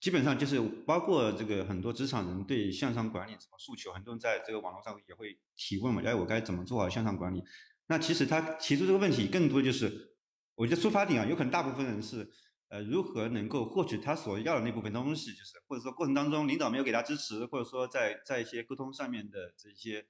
[0.01, 7.43] 基本上就是包括这个很多职场人对向上管理什么诉求，很多人在这个网络上也会提问嘛，哎，我该怎么做好向上管理？
[7.89, 10.17] 那其实他提出这个问题，更多就是，
[10.55, 12.31] 我觉得出发点啊，有可能大部分人是。
[12.69, 15.33] 呃，如何能够获取他所要的那部分东西？
[15.33, 20.05] 就是，或者说过程当中领导没有给他支持，或者说在在一些沟通上面的这些，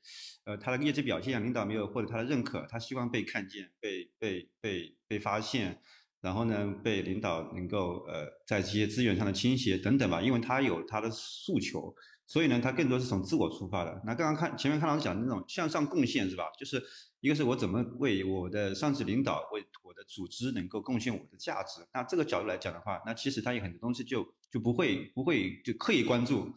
[0.45, 5.81] 呃，他的业绩表现领导没有获得他的认可，他希望被看见、被被被被发现，
[6.21, 11.95] 然后呢，被领导能够呃在这些资源上的倾斜等等吧，因为他有他的诉求，
[12.27, 14.03] 所以呢，他更多是从自我出发的。
[14.05, 16.45] 那刚刚看前面看老师讲的那种向上贡献是吧？
[16.59, 16.83] 就是。
[17.21, 26.55] 一个是我怎么为我的上级领导、为我的组织能够贡献我的价值，那这个角度来讲的话，那其实他有很多东西就就不会不会就刻意关注，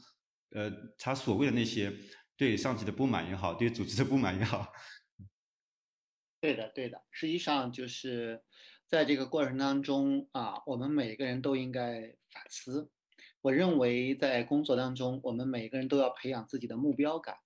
[0.51, 1.91] 呃，他所谓的那些
[2.37, 4.71] 对上级的不满也好，对组织的不满也好。
[6.39, 8.43] 对的，对的，实际上就是
[8.85, 12.91] 在这个过程当中啊，我们每个人都应该反思。
[13.41, 17.37] 我认为在工作当中，我们每个人都要培养自己的目标感，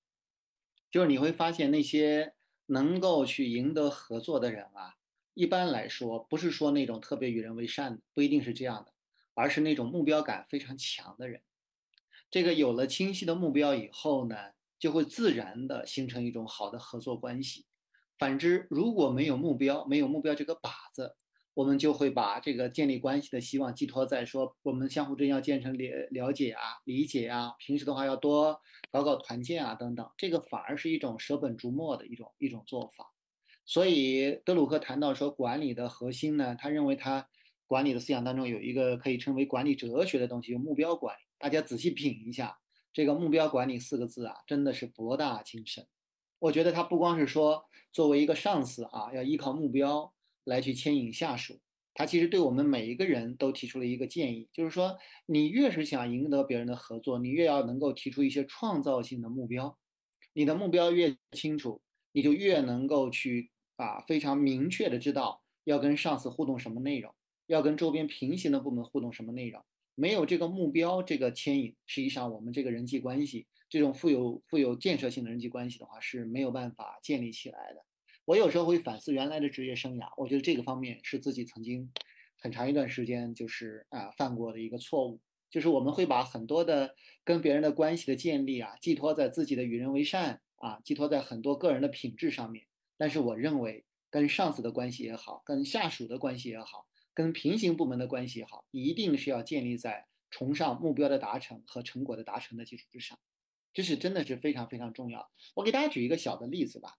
[0.91, 2.34] 就是你会发现那些。
[2.67, 4.95] 能够去赢得合作的人啊，
[5.33, 8.93] 一般来说不是说那种特别与人为善的，不一定是这样的，
[9.33, 11.41] 而是那种目标感非常强的人。
[12.31, 14.35] 这个有了清晰的目标以后呢，
[14.79, 17.65] 就会自然的形成一种好的合作关系。
[18.17, 21.15] 反之，如果没有目标，没有目标这个靶子。
[21.55, 28.59] 我们就会把这个建立关系的希望寄托在说，我们相互之间要建成了了解啊、理解啊，平时的话要多
[28.91, 33.13] 搞搞团建啊等等，这个反而是一种舍本逐末的一种一种做法。
[33.65, 37.29] 所以德鲁克谈到说，管理的核心呢，他认为他
[37.67, 41.21] 管理的思想当中有一个可以称为管理哲学的东西，有目标管理。
[41.39, 42.59] 大家仔细品一下
[42.91, 45.87] 这个目标管理四个字啊，真的是博大精深。
[46.39, 47.63] 我觉得他不光是说
[47.93, 50.11] 作为一个上司啊，要依靠目标。
[50.45, 51.59] 来去牵引下属，
[51.93, 59.77] 他其实对我们每一个人都提出了一个建议，就是说，你越是想赢得别人的合作，你越要能够提出一些创造性的目标。
[60.33, 61.81] 你的目标越清楚，
[62.11, 67.13] 你就越能够去啊非常明确的知道要跟上司互动什么内容，
[67.47, 69.63] 要跟周边平行的部门互动什么内容。
[69.95, 77.85] 没有这个目标，这个牵引，实际上我们这个人际关系，这种富有富有建设性的人际关系的话是没有办法建立起来的。
[78.25, 81.91] 我有时候会反思原来的职业生涯，我觉得这个方面是自己曾经
[82.37, 85.21] 很长一段时间就是啊犯过的一个错误，
[85.51, 92.65] 就是我们会把很多的跟别人的关系的建立啊寄托在自己的与人为善啊，寄托在很多个人的品质上面。
[92.97, 103.19] 但是我认为跟上司的关系也好，跟下属的关系也好，跟平行部门的关系也好，一定是要建立在崇尚目标的达成和成果的达成的基础之上，
[103.71, 105.29] 这是真的是非常非常重要。
[105.53, 106.95] 我给大家举一个小的例子吧。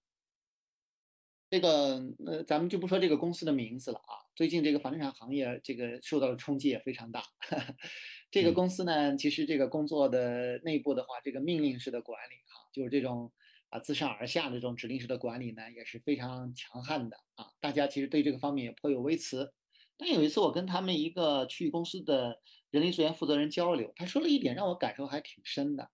[1.49, 4.19] 这个呃，咱们就不说这个公司的名字了啊。
[4.35, 7.23] 最近这个房地产行业这个受到的冲击也非常大。
[8.31, 13.33] 这个公司呢，其实这个工作的内部的话，这个命令式的管理哈，就是这种
[13.71, 17.47] 啊自上而下的这种指令式的管理呢，也是非常强悍的啊。
[17.61, 19.53] 大家其实对这个方面也颇有微词。
[19.97, 22.39] 但有一次我跟他们一个区域公司的
[22.71, 25.89] 人力资源负责人交流，他说了一点让我感受还挺深的。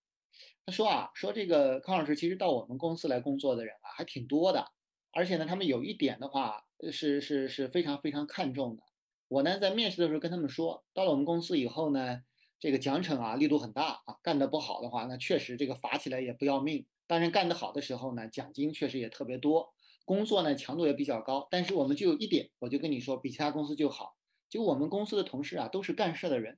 [0.65, 4.72] 他说啊，说这个康老师其实到我们公司来工作的人啊还挺多的。
[5.13, 8.83] 而且呢，他们有一点的话是是是非常非常看重的。
[9.27, 12.21] 我呢在面试的时候跟他们说，到了我们公司以后呢，
[12.59, 16.85] 这个奖惩啊力度很大啊，干得不好的话，那确实这个罚起来也不要命。
[17.05, 19.73] 当然干得好的时候呢，奖金确实也特别多，
[20.05, 21.47] 工作呢强度也比较高。
[21.51, 24.15] 但是我们就有一点，我就跟你说，比其他公司就好，
[24.49, 26.57] 就我们公司的同事啊都是干事的人，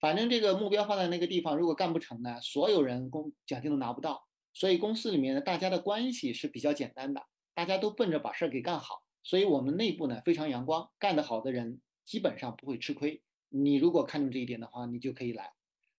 [0.00, 4.26] 反正这个目标放在那个地方，如果干不成呢，所有人工奖金都拿不到。
[4.54, 7.22] 所以公司里面呢，大家的关系是比较简单的，
[7.54, 9.02] 大家都奔着把事儿给干好。
[9.22, 11.80] 所以我们内部呢非常阳光，干得好的人。
[12.04, 13.22] 基本上不会吃亏。
[13.48, 15.52] 你如果看重这一点的话，你就可以来。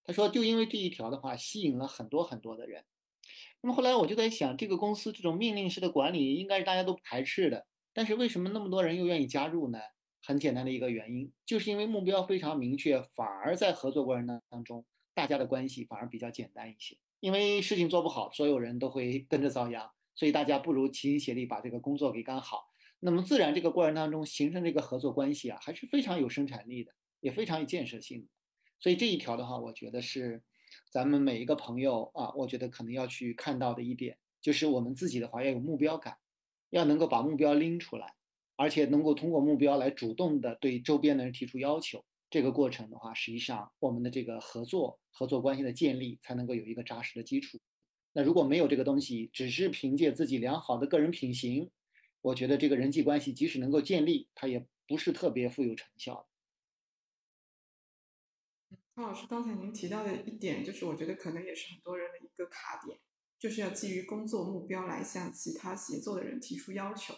[0.04, 2.84] 他说，就因为这一条的话，吸引了很多很多的人。
[3.62, 7.66] 那么后来我就在想，这个公司这种命令式的管理，应该是大家都排斥的。
[7.93, 9.80] 但是为什么那么多人又愿意加入呢？
[10.22, 16.97] 很简单的一个原因，就是因为目标非常明确，反而在合作过程当中，大家的关系反而比较简单一些。
[17.22, 22.66] 因为事情做不好，所有人都会 跟着遭殃，所以大家不如齐心协力把这个工作给干好。
[22.99, 28.28] 那么自然这个过程当中形成这个合作关系啊，还是非常有生产力的，也非常有建设性的。
[28.80, 30.41] 所以这一条的话，我觉得是
[30.89, 36.18] 咱们每一个朋友啊，我觉得可能要去看到的一点，就是我们自己的话要有目标感，
[36.70, 38.14] 要能够把目标拎出来，
[38.55, 42.05] 而且能够通过目标来主动的对周边的人提出要求。
[42.30, 47.59] 这个过程的话，实际上我们的这个合作合作关系的建立才能够有一个扎实的基础。
[48.14, 51.72] 那如果没有这个东西，只是凭借自己良好的个人品行。
[52.22, 56.30] 我觉得这个人际关系即使能够建立，它也不是特别富有成效。
[58.95, 62.99] 康老师刚才您提到的一点，就是我觉得可能也是很多人的一个卡点，
[63.39, 67.16] 就是要基于工作目标来向其他协作的人提出要求。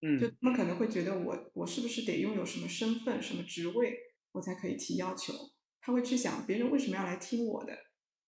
[0.00, 3.98] 嗯，就他们可能会觉得我我是不是得拥有什么身份、什么职位，
[4.32, 5.32] 我才可以提要求？
[5.80, 7.76] 他会去想别人为什么要来听我的，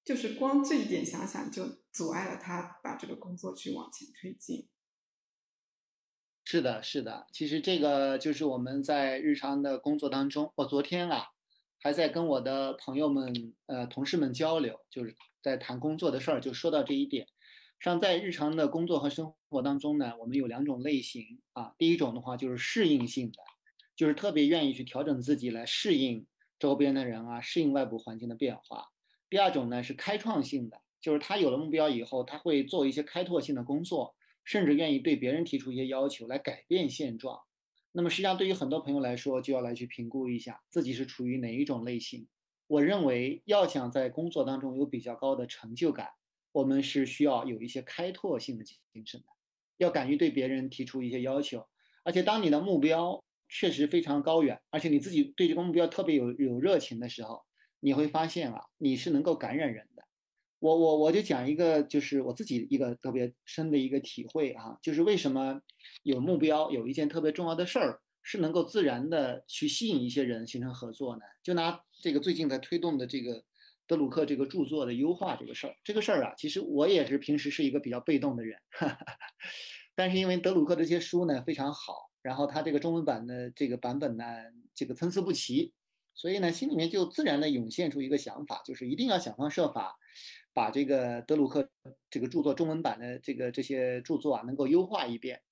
[0.07, 4.69] 就是光这一点想想就阻碍了他把这个工作去往前推进。
[6.45, 11.27] 是的，是的，其实这个就是我们在日常的工作当中，我昨天啊
[11.81, 17.27] 还在跟我的朋友们、呃同事们交流，就是在谈工作的事儿，就说到这一点。
[17.81, 21.75] 像在日常的工作和生活当中呢，我们有两种类型啊。
[21.77, 23.39] 第一种的话就是适应性的，
[23.97, 26.29] 就是特别愿意去调整自己来适应
[26.61, 28.93] 周边的人啊，适应外部环境的变化。
[29.31, 34.15] 第二种呢是开创性的，就是他有了目标以后，他会做一些开拓性的工作。
[34.49, 37.37] 甚至愿意对别人提出一些要求来改变现状，
[37.91, 42.29] 那么实际上对于很多朋友来说，就要来去评估一下自己是处于哪一种类型。
[42.69, 46.11] 我认为，要想在工作当中有比较高的成就感，
[46.53, 49.27] 我们是需要有一些开拓性的精神的，
[49.79, 51.67] 要敢于对别人提出一些要求。
[52.05, 57.43] 而且，当你的目标确实非常高远，而且你自己对这个目标特别有有热情的时候，
[57.87, 60.03] 你会发现啊，你是能够感染人的。
[60.59, 65.61] 我我我就讲一个，就是我自己一个特别深的一个体会啊，就是为什么
[66.03, 71.23] 有目标，有一件特别重要的事儿，是能够自然的去吸引一些人形成合作呢？
[71.45, 73.41] 就拿这个最近在推动的这个
[73.87, 78.59] 德鲁克这个著作的优化这个事儿，这个事儿啊，其实我也是平时是一个比较被动的人，
[79.95, 84.25] 但是因为德鲁克这些书呢非常好，然后他这个中文版的这个版本呢，
[84.75, 85.73] 这个参差不齐，
[86.17, 89.97] 所以呢心里面就自然的涌现出一个想法，就是一定要想方设法。
[90.53, 91.69] 把这个德鲁克
[92.09, 95.43] 这个著作中文版的这个这些著作啊，能够优化一遍。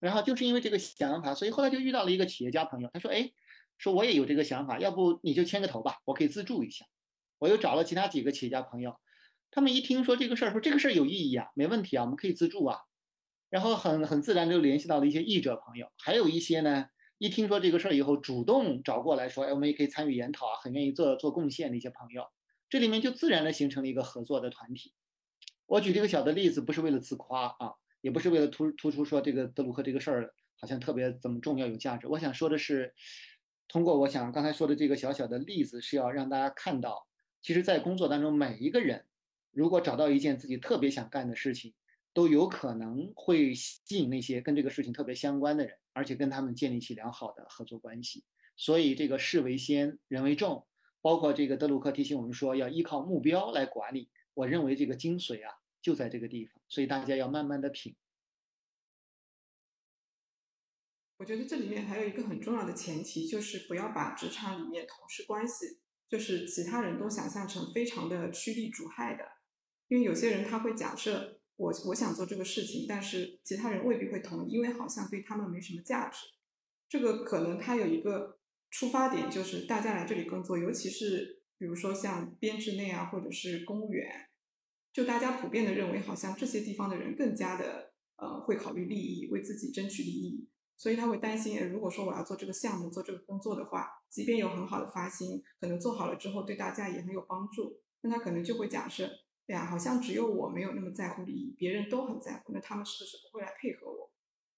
[0.00, 3.32] 然后就是因为这个想法，所以后来就遇到了一个企业家朋友，他说：“哎，
[3.78, 6.84] 说我也有这个想法，要不你就牵个头吧，我可以资助一下。”
[7.40, 9.00] 我又找了其他几个企业家朋友，
[9.50, 12.80] 他们一听说这个事儿，说这个事儿有意义啊，没问题啊，我们可以资助啊。
[13.48, 16.88] 然后很很自然就联系到了一些译者朋友，还有一些呢，
[17.20, 22.24] 一听说这个事儿以后，主动找过来说：“哎，我们也可以参与研讨啊，很愿意做做贡献的一些朋友。”
[22.70, 24.94] 这里面就自然的形成了一个合作的团体。
[25.66, 32.06] 我举这个小的例子，不是为了自夸啊，也不是为了突突出说这个德鲁克这个事儿好像特别怎么重要有价值。
[32.08, 32.94] 我想说的是，
[33.68, 37.06] 通过我想刚才说的这个小小的例子，是要让大家看到，
[37.42, 39.04] 其实，在工作当中，每一个人
[39.50, 41.74] 如果找到一件自己特别想干的事情，
[42.20, 48.22] 都有可能会吸引那些跟这个事情特别相关的人，而且跟他们建立起良好的合作关系。
[48.58, 50.66] 所以，这个事为先，人为重。
[51.00, 57.96] 包括这个德鲁克提醒我们说要依靠目标来管理，我认为这个精髓啊就在这个地方，所以大家要慢慢的品。
[61.16, 69.24] 我觉得这里面还有一个很重要的前提，就是不要把职场里面同事关系，就是其他人都想象成非常的趋利主害的，
[69.88, 76.26] 因为有些人他会假设我我想做这个事情，但是其他人未必会同意，因为好像对他们没什么价值，
[76.88, 78.38] 这个可能他有一个。
[78.72, 84.08] 出发点就是大家来这里工作，尤其是比如说像编制内啊，或者是公务员，
[84.92, 99.10] 就大家普遍的认为，好像这些地方的人更加的呃会考虑利益，为自己争取利益，所以他会担心，如果说我要做这个项目、做这个工作的话，即便有很好的发心，可能做好了之后对大家也很有帮助，那他可能就会假设，
[99.50, 104.12] 哎呀，好像只有我没有那么在乎利益，别人都很在乎，那他们是不是不会来配合我？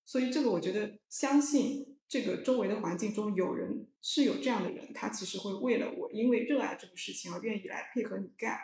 [0.05, 8.59] 所以这个我觉得，相信这个周围的环境中有人是有这样的人，他其实会为了我，因为热爱这个事情而愿意来配合你干，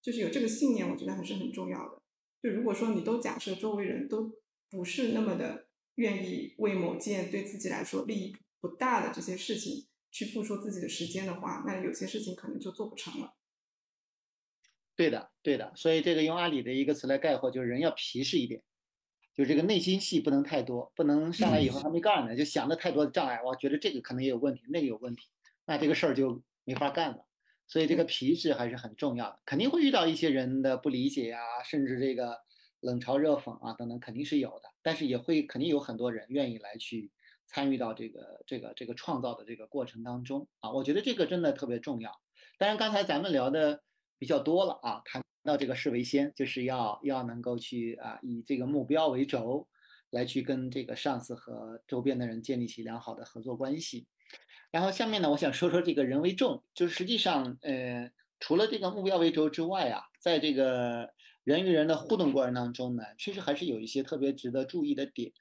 [0.00, 2.00] 就是有这个信念，我觉得还是很重要的。
[2.42, 4.32] 就如果说你都假设周围人都
[4.70, 5.66] 不是那么的
[5.96, 13.34] 愿意为某件对自己来说利益不大的这些事情去付出自己的时间的话，那有些事情可能就做不成了。
[14.96, 15.72] 对的，对的。
[15.74, 18.62] 所以这个用阿里的一个词来概括，就是人要皮实一点，
[19.34, 25.28] 就这个内心戏不能太多，不能上来以后还没干呢，就想的太多的障碍，我觉得这个可能也有问题，那个有问题，
[25.66, 27.26] 那这个事儿就没法干了。
[27.66, 32.38] 所以这个皮实还是很重要的，肯定会遇到一些人的不理解呀，甚至这个
[32.80, 34.68] 冷嘲热讽啊等等，肯定是有的。
[34.82, 37.10] 但是也会肯定有很多人愿意来去
[37.46, 40.70] 参与到这个这个这个创造的这个过程当中啊。
[40.72, 42.12] 我觉得这个真的特别重要。
[42.58, 43.82] 当然刚才咱们聊的
[44.24, 49.68] 比较多了啊，谈到这个事为先，就是要要能够去啊以这个目标为轴，
[50.08, 54.06] 来去跟这个上司和周边的人建立起良好的合作关系。
[54.70, 58.10] 然后下面呢，我想说说这个人为重，就是实际上，呃，
[58.40, 61.10] 除了这个目标为轴之外啊，在这个
[61.42, 65.32] 人与人的互动过程当中呢，确实还是有一些特别值得注意的点。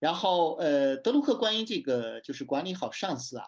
[0.00, 3.44] 然后，呃，德鲁克关于这个就是管理好上司啊，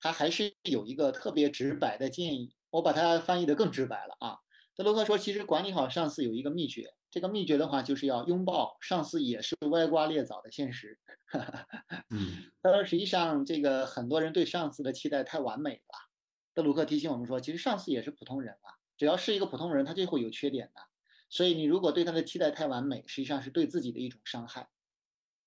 [0.00, 4.38] 他还是有一个特别直白的建议，我把它翻译的更直白了啊。
[4.74, 6.92] 德鲁克说，其实管理好上司有一个秘诀。
[7.10, 10.98] 这个秘诀的话，就是要拥抱上司也是歪瓜裂枣的现实。
[12.12, 16.10] 嗯，他说，实际上这个很多人对上司的期待太完美了。
[16.52, 20.82] 德鲁克提醒我们说，其实上司也是普通人啊，只要是一个普通人，他就会有缺点的。
[21.30, 24.68] 所以你如果对他的期待太完美，实际上是对自己的一种伤害。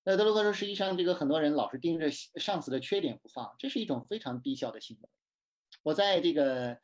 [0.02, 5.08] 那德鲁克说，实际上这个很多人老是盯着上司的缺点不放，这是一种非常低效的行为。
[5.84, 6.78] 我在这个。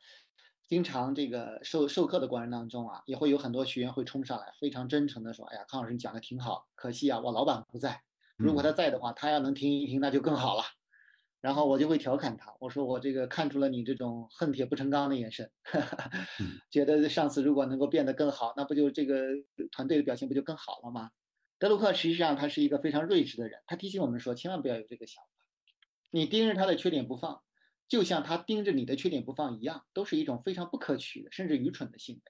[0.67, 8.01] 经常这个授授课的过程当中啊，也会有很多学员会冲上来，非常真诚的说：“哎呀，康老师你讲的挺好，可惜啊，我老板不在。
[8.35, 10.63] 如果他在的话，他要能听一听，那就更好了。”
[11.39, 15.49] 然后我就会调侃他，我说：“我这个看出了你这种恨铁不成钢的眼神，
[16.69, 19.27] 觉得上次如果能够变得更好，那不就这个
[19.71, 21.11] 团队的表现不就更好了吗？”
[21.59, 25.29] 德鲁克实际上他是一个非常睿智的人，他提醒我们说，千万不要有这个想法，
[26.11, 27.41] 你盯着他的缺点不放。
[27.87, 32.21] 就像他盯着你的缺点不放一样，都是一种非常不可取的，甚至愚蠢的行为。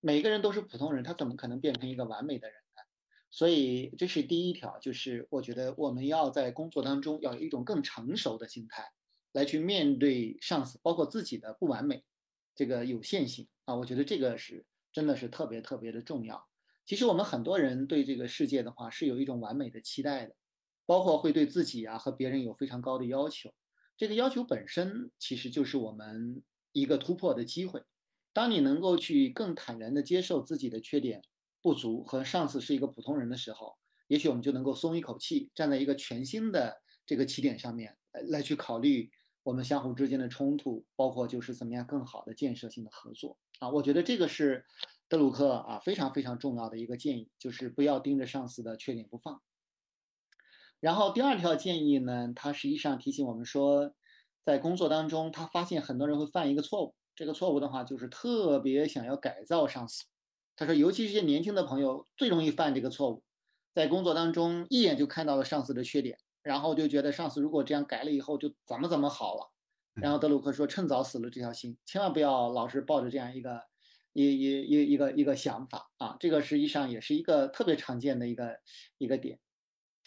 [0.00, 2.82] 每个人都是普通人，他怎么可能变成一个完美的人呢？
[3.30, 8.90] 所以这是第一条，就是我觉得我们要在工作当中要有一种更成熟的心态，
[9.32, 12.04] 来去面对上司，包括自己的不完美，
[12.54, 13.74] 这个有限性啊。
[13.74, 16.46] 我觉得这个是真的是特别特别的重要。
[16.86, 20.36] 其实我们很多人对这个世界的话是有一种完美的期待的，
[20.86, 23.52] 包括会对自己啊和别人有非常高的要求。
[23.96, 26.42] 这个要求本身其实就是我们
[26.72, 27.82] 一个突破的机会。
[28.32, 31.22] 当你能够去更坦然地接受自己的缺点、
[31.62, 33.74] 不足和上司是一个普通人的时候，
[34.08, 36.76] 也许我们就能够松一口气，站在一个全新的
[37.06, 37.96] 这个起点上面
[38.28, 39.10] 来去考虑
[39.42, 43.70] 我们相互之间的冲突，包括就是怎么样更好的建设性的合作啊。
[43.70, 44.66] 我觉得这个是
[45.08, 49.40] 德鲁克啊非常非常重要的一个建议，就是不要盯着上司的缺点不放。
[50.80, 53.92] 然后第二条建议呢，他实际上提醒我们说，
[54.44, 56.94] 在工作当中，他发现很多人会犯一个错误。
[57.14, 60.04] 这个错误的话，就是特别想要改造上司。
[60.54, 63.22] 他说，尤其是些年轻的朋友最容易犯这个错误，
[63.74, 69.50] 在工作当中一眼就看到了上司的缺点，然后就觉得上司如果这样改了以后就怎么怎么好了。
[69.94, 73.62] 然后德鲁克说，趁早死了这条心，千万不要老是抱着这样一个
[74.12, 76.16] 一一一一个一个想法啊。
[76.20, 78.58] 这个实际上也是一个特别常见的一个
[78.98, 79.38] 一个点。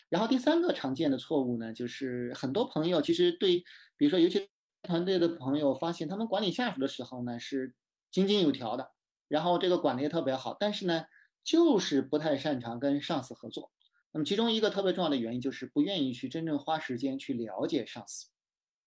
[0.10, 3.64] 然后第三个常见的错误呢，就是很多朋友其实对，
[3.96, 4.50] 比如说尤其
[4.82, 7.76] 团队的朋友发现，他们管理下属的时候呢是
[8.12, 8.92] 井井有条的，
[9.28, 11.06] 然后这个管理也特别好，但是呢
[11.44, 13.72] 就是不太擅长跟上司合作。
[14.12, 18.28] 那么其中一个特别重要的原因就是不愿意去真正花时间去了解上司，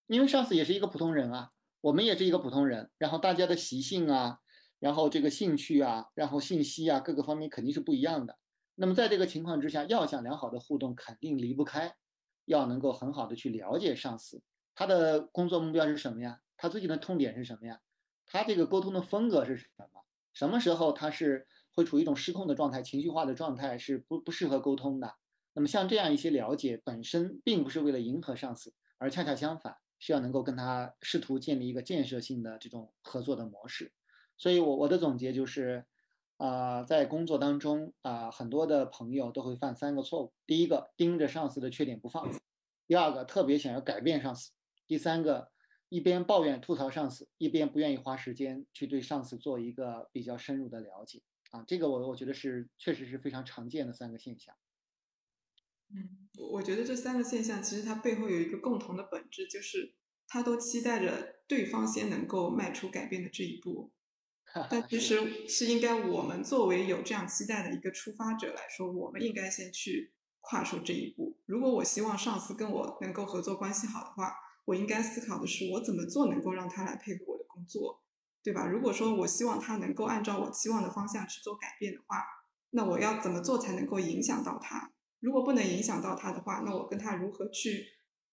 [0.09, 1.51] 因为上司也是一个普通人啊，
[1.81, 4.39] 我们也是一个普通人，然后大家的习性啊，
[4.81, 8.37] 然后这个兴趣啊，然后信息啊各个方面肯定是不一样的。
[8.75, 11.95] 那么在这个情况之下，要想良好的互动，肯定离不开
[12.47, 14.43] 要能够很好的去了解上司，
[14.75, 16.41] 他的工作目标是什么呀？
[16.57, 17.81] 他最近的痛点是什么呀？
[18.25, 19.87] 他这个沟通的风格是什么？
[20.33, 25.15] 什么时候他是会处于一种失控的状态、情绪化的状态，是不不适合沟通的？
[25.53, 33.93] 那么像这样一些了解，本身并不是为了迎合上司，而恰恰相反，是要能够跟他试图建立一个建设性的这种合作的模式。
[34.39, 35.85] 所以，我我的总结就是。
[36.43, 42.29] 啊，在工作当中啊，很多的朋友都会犯三个错误：第一个，盯着上司的缺点不放；
[42.89, 44.51] 第二个，特别想要改变上司；
[44.89, 45.53] 第三个，
[45.89, 51.23] 一边抱怨吐槽上司，一边不愿意花时间去对上司做一个比较深入的了解。
[51.53, 54.53] 啊，这个我我觉得是确实是非常常见的三个现象。
[55.95, 59.95] 嗯，我觉得这三个现象其实它背后有一个共同的本质，就是
[60.27, 63.93] 他都期待着对方先能够迈出改变的这一步。
[64.71, 71.39] 但其实是应该我们作为有这样期待的一个出发者来说，我们应该先去跨出这一步。
[71.47, 74.35] 如果我希望上司跟我能够合作关系好的话，
[74.65, 78.03] 我应该思考的是我怎么做能够让他来配合我的工作，
[78.43, 78.67] 对吧？
[78.67, 82.23] 如果说我希望他能够按照我期望的方向去做改变的话，
[82.71, 84.93] 那我要怎么做才能够影响到他？
[85.21, 87.87] 如果不能影响到他的话，那我跟他如何去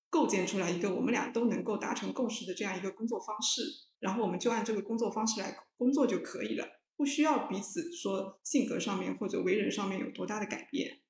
[0.09, 3.61] 构建出来一个我们俩都能够达成共识的这样一个工作方式？
[3.99, 11.01] 然后我们就按这个工作方式来工作就可以了，不需要彼此说性格上面或者为人上面有多大的改变。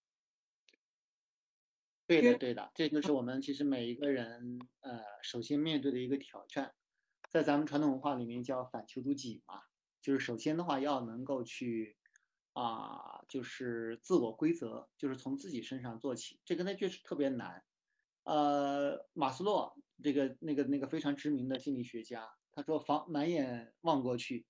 [2.08, 6.74] 对的，对的，这就是我们其实每一个人呃首先面对的一个挑战，
[7.30, 9.62] 在咱们传统文化里面叫反求诸己嘛，
[10.02, 11.96] 就是首先的话要能够去
[12.54, 17.64] 啊，就是自我规则，就是从自己身上做起，这个呢确实特别难。
[18.24, 22.28] 呃，马斯洛这个那个那个非常知名的心理学家。
[22.60, 24.46] 他说：“房满眼望过去，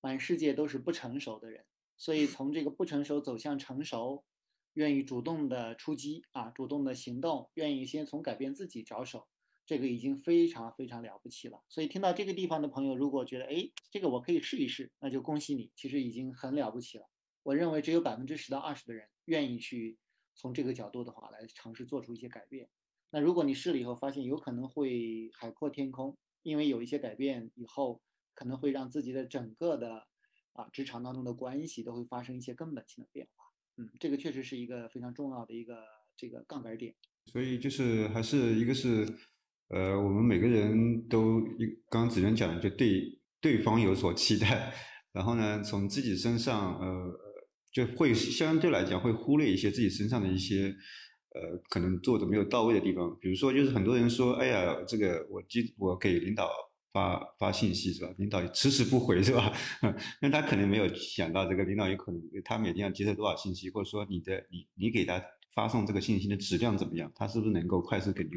[0.00, 1.66] 满世界都是不成熟的人。
[1.98, 4.24] 所以从这个不成熟走向成熟，
[4.72, 9.28] 愿意主动的出击啊，主动的行动，愿意先从改变自己着手，
[9.66, 11.62] 这个已经非常非常了不起了。
[11.68, 17.10] 所以听到这个地方的朋友，如果觉得哎，这个我可以试一试，那就恭喜你，其实已经很了不起了。
[17.42, 19.98] 我认为只有百分之十到二十的人愿意去
[20.34, 22.70] 从这个角度的话来尝试做出一些改变。
[23.10, 28.00] 那如果你试了以后发现有可能会海阔天空。”因为有一些改变以后，
[28.34, 30.06] 可能会让自己的整个的
[30.52, 33.44] 啊职场当中的关系都会发生一些根本性的变化。
[33.76, 35.82] 嗯，这个确实是一个非常重要的一个
[36.16, 36.94] 这个杠杆点。
[37.26, 39.06] 所以就是还是一个是，
[39.68, 44.72] 呃，我们每个人都一刚刚子源讲的，就对对方有所期待，
[45.12, 47.12] 然后呢，从自己身上呃
[47.72, 50.74] 就会相对来讲会忽略一些自己身上的一些。
[51.32, 56.50] 呃，可能做的没有到位的地方，比如说，就是很多人说，哎呀，这个我今我给领导
[56.92, 58.12] 发发信息是吧？
[58.18, 59.52] 领导迟迟不回是吧？
[60.20, 65.22] 那他可能没有想到，这个领导有可能他每天要接受多少信息，或者说你的你你给他
[65.54, 67.12] 发送这个信息的质量怎么样？
[67.14, 68.30] 他是不是能够快速给你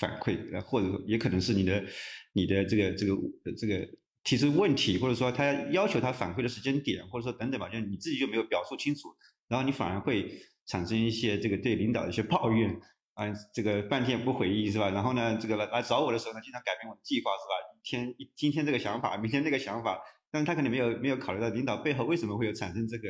[0.00, 0.36] 反馈？
[0.52, 1.84] 呃，或者也可能是你的
[2.32, 3.16] 你的这个这个
[3.56, 3.88] 这个
[4.24, 9.14] 提出问题，或者说他要求他反馈的时间点，或者说等等吧，就是你自己就没有表述清楚，
[9.46, 10.28] 然后你反而会。
[10.66, 12.74] 产生一些这个对领导的一些抱怨
[13.14, 14.90] 啊，这个半天不回应是吧？
[14.90, 17.54] 然后呢，这个来来找我的时候呢，经常改变我的计划是吧？
[17.78, 20.00] 一天一今天这个想法，明天那个想法，
[20.32, 23.08] 但是他可能没有没有考虑到领导背后为什么会有产生这个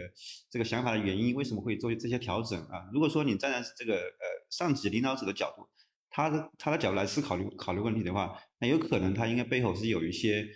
[0.51, 2.85] 这个想法的原因，为什么会做这些调整啊？
[2.93, 5.67] 如果说你站在这个呃上级领导者的角度，
[6.11, 10.47] 他的他的角度来思考虑考虑问题的话，那有可能他应该背后是有一些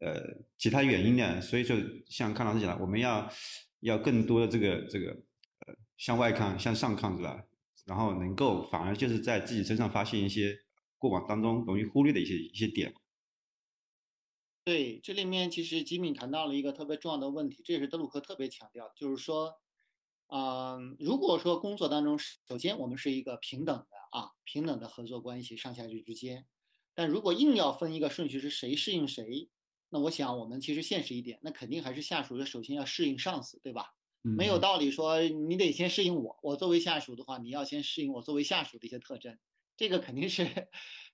[0.00, 0.20] 呃
[0.58, 1.40] 其他原因的。
[1.40, 1.74] 所以说，
[2.10, 3.26] 像康老师讲的，我们要
[3.80, 5.16] 要更多的这个这个。
[5.98, 7.44] 向外看，向上看，是吧？
[7.84, 10.56] 然后能够反而就是在自己身上发现一些
[10.96, 12.94] 过往当中容易忽略的一些一些点。
[14.64, 19.54] 对，这里面其实吉米谈到了一个特别重要的问题，这也是德鲁克特别强调，就是说，
[20.26, 26.46] 嗯，如果说工作当中，首先我们是一个平等的啊，平等的合作关系，上下级之间，
[26.94, 29.48] 但如果硬要分一个顺序是谁适应谁，
[29.88, 33.94] 那我想我们其实现实一点，那肯定还是下属的首先要适应上司，对吧？
[34.22, 39.38] 没有道理说你得先适应我，我作为下属的话，你要先适应我作为下属的一些特征，
[39.76, 40.46] 这个肯定是，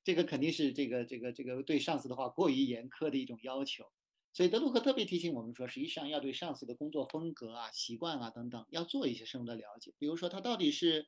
[0.02, 3.84] 这个肯定是这个这个这个对上司的话过于严苛的一种要求。
[4.32, 9.92] 所以德鲁克特别提醒我们说，实际上要对上司的工作风格啊、习惯啊等等，要做一些深入的了解。
[9.98, 11.06] 比如说他到底是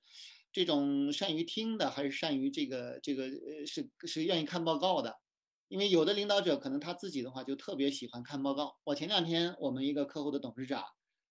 [0.53, 5.15] 这种善于听的，还是善于这个这个呃是是愿意看报告的？
[5.69, 8.77] 因为有的领导者可能他自己的话就特别喜欢看报告。
[8.85, 10.85] 我前两天我们一个客户的董事长。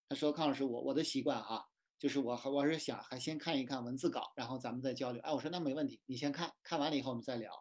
[0.08, 1.66] 他说：“康老师，我我的习惯哈，
[1.98, 5.22] 就是我还我是想还先看一看文字稿，然后咱们再交流。
[5.24, 7.52] 哎，我说那没问题，你先看看完了以后我们再聊。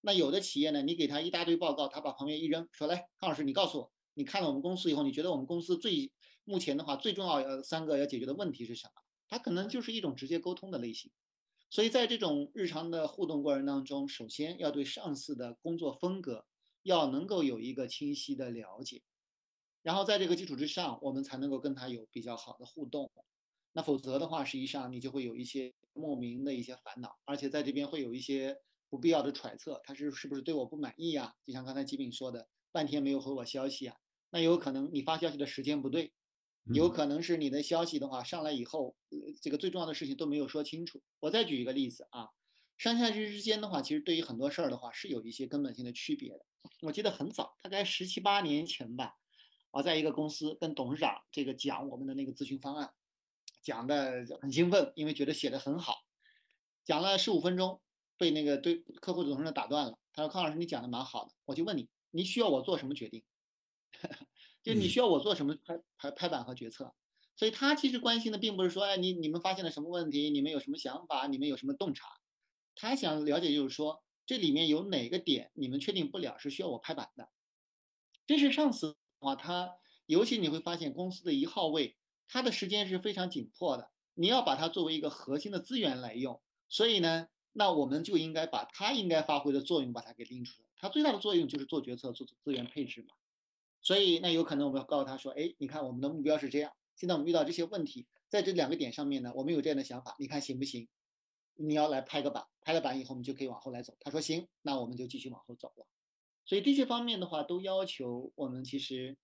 [0.00, 6.10] 那有的企业呢，你给他一大堆报告，他把旁边一扔，说来，康老师你告诉我，你看了我们公司以后，你觉得我们公司最
[6.42, 8.92] 目前的话最重要呃三个要解决的问题是什么？
[9.28, 11.12] 他可能就是一种直接沟通的类型。
[11.70, 16.44] 所以在这种日常的互动过程当中，首先要对上司的工作风格
[16.82, 19.02] 要能够有一个清晰的了解。”
[19.82, 23.10] 然后在这个基础之上，我们才能够跟他有比较好的互动。
[23.72, 28.56] 那否则的话，实际上你就会有一些莫名的一些烦恼，而且在这边会有一些
[28.90, 31.34] 不必要的揣测，他是是不是对我不满意呀？
[31.46, 33.96] 就像刚才吉敏说的，半天没有回我消息啊，
[34.30, 36.12] 那有可能你发消息的时间不对，
[36.74, 38.94] 有可能是你的消息的话上来以后，
[39.40, 41.02] 这个最重要的事情都没有说清楚。
[41.20, 42.28] 我再举一个例子啊，
[42.76, 46.44] 上下级之间的话，其实对于很多事儿的话是有一些根本性的区别的。
[46.82, 49.14] 我记得很早，大概十七八年前吧，
[49.72, 52.92] 我在一个公司跟董事长这个讲我们的那个咨询方案，
[53.62, 56.04] 讲的很兴奋，因为觉得写的很好，
[56.84, 57.80] 讲了十五分钟，
[58.16, 59.98] 被那个对客户的董事长打断了。
[60.12, 63.24] 他说：“康老师，你讲的蛮好的，我就问你，你需要我做什么决定？”
[64.62, 66.94] 就你需要我做什么拍拍拍板和决策，
[67.34, 72.06] 所以他其实关心的并不是说，哎，你你们发现了什么问题，你们有什么想法，你们有什么洞察，
[72.74, 77.30] 他想了解就是说，这里面有哪个点你们确定不了是需要我拍板的。
[78.26, 81.96] 这是上司的话，他尤其你会发现公司的一号位，
[82.28, 93.14] 他的时间是非常紧迫的，你要把它作为一个核心的资源来用，所以呢，那我们就应该把他应该发挥的作用把它给拎出来，他最大的作用就是做决策、做资源配置嘛。
[93.84, 100.88] 所以，那有可能我们要告诉他说：“哎，你看我们的目标是这样，现在我们遇到这些问题，在这两个点上面呢，我们有这样的想法，你看行不行？
[101.56, 105.86] 你要来拍个板，拍了板以后，我们就可以往后来走。”他说：“行，那我们就继续往后走了。”
[106.44, 109.16] 所以这些方面的话，都要求我们其实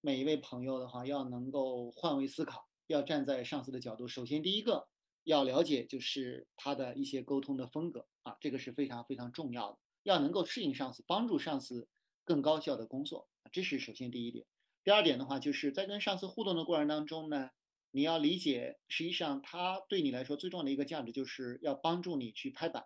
[0.00, 4.08] 每一位朋友的话，要能够换位思考，要站在上司的角度。
[4.08, 4.88] 首先，第一个
[5.24, 11.88] 要了解就是他的一些沟通的风格啊，这个是非常非常重要的，要能够适应上司，帮助上司
[12.24, 13.28] 更高效的工作。
[13.52, 14.44] 这是首先第一点，
[14.82, 17.50] 第二点的话，就是在跟上司互动的过程当中呢，
[17.92, 22.84] 你要理解，实际上他对你来说最重要的一个价值，就是要帮助你去拍板，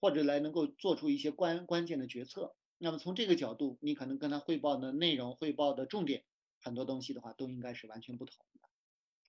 [0.00, 2.54] 或者来能够做出一些关关键的决策。
[2.82, 6.24] 那么从这个角度，你可能跟他汇报的内容、汇报的重点，
[6.60, 8.68] 很多东西的话，都应该是完全不同的。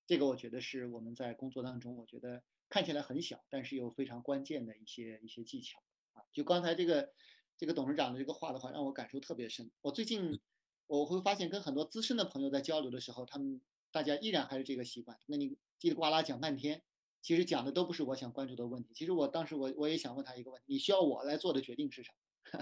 [0.08, 5.80] 这个我觉得是我们在工作当中，我觉得看起来很小，但是又非常关键的一些一些技巧
[6.14, 6.24] 啊。
[6.34, 7.14] 就刚才这个
[7.58, 9.72] 这个董事长的这个话的话，让我感受特别深。
[9.82, 10.42] 我最近。
[10.86, 15.18] 我会发现跟很多资深的朋友在交流的时候，他们大家依然还是这个习惯。
[15.28, 16.84] 那你叽里呱啦讲半天，
[17.22, 18.94] 其实讲的都不是我想关注的问题。
[18.94, 22.60] 其实我当时我我也想问他一个问题：你需要我来做的决定是什么？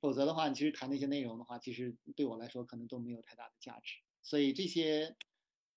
[0.00, 3.96] 否则的话，你其实谈那些内容的话，其实对我来说可能都没有太大的价值。
[4.22, 5.16] 所以这些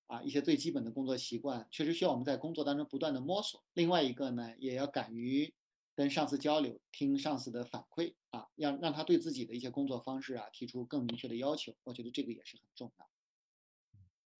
[0.08, 3.64] 啊一些最基本的工作习惯，确实需要我们在工作当中不断的摸索。
[3.74, 5.54] 另外一个呢，也要敢于。
[5.98, 13.10] 跟上司交流，听上司的反馈啊，让让他对自己的一些工作方式啊提出更明确的要求，我觉得这个也是很重要。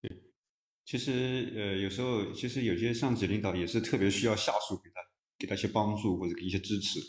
[0.02, 0.22] 对，
[0.84, 4.96] 其实呃有时候其实有些上级领导也是特别需要下属给他
[5.38, 7.00] 给他一些帮助或者给一些支持，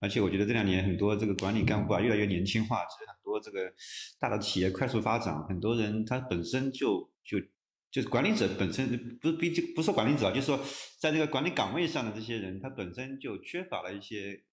[0.00, 3.72] 而且我觉得这两年很多这个管理干部啊越来越年轻化，其实很多这个
[4.18, 7.38] 大的企业快速发展，很多人他本身就就。
[7.90, 10.60] 就是管理者本身不是毕竟不是管理者，就是说
[11.00, 14.44] 在这个管理岗位上的这些人，他本身就缺乏了一些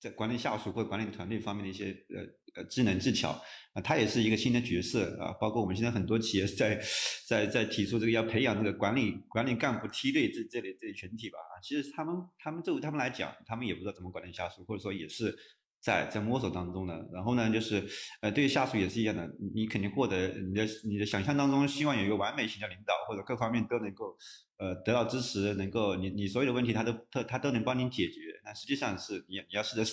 [0.00, 3.30] 在管理下属或管理团队方面的一些呃呃技能技巧
[3.72, 5.32] 啊，他也是一个新的角色啊。
[5.40, 6.80] 包括我们现在很多企业在
[7.28, 15.36] 在在提出这个要培养这个管理管理干部梯队这这类这类群体吧啊，其实他们他们作为他们来讲，他们也不知道怎么管理下属，或者说也是。
[15.78, 17.86] 在在摸索当中的，然后呢，就是
[18.20, 24.16] 呃，对于下属也是一样的，你肯定获得你的你的想象当中，希望有一个完美型的领导，或者各方面都能够
[24.56, 28.20] 呃得到支持，能够你你所有的问题他都他他都能帮你解决。
[28.44, 29.84] 那实际上是你你要试着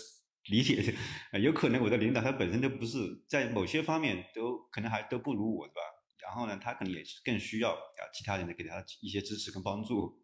[0.50, 0.96] 理解，
[1.42, 5.82] 有可能我的领导他本身就不是在某些方面都可能还都不如我，是吧？
[6.22, 10.22] 然后呢，他可能也是更需要啊其他人的给他一些支持跟帮助。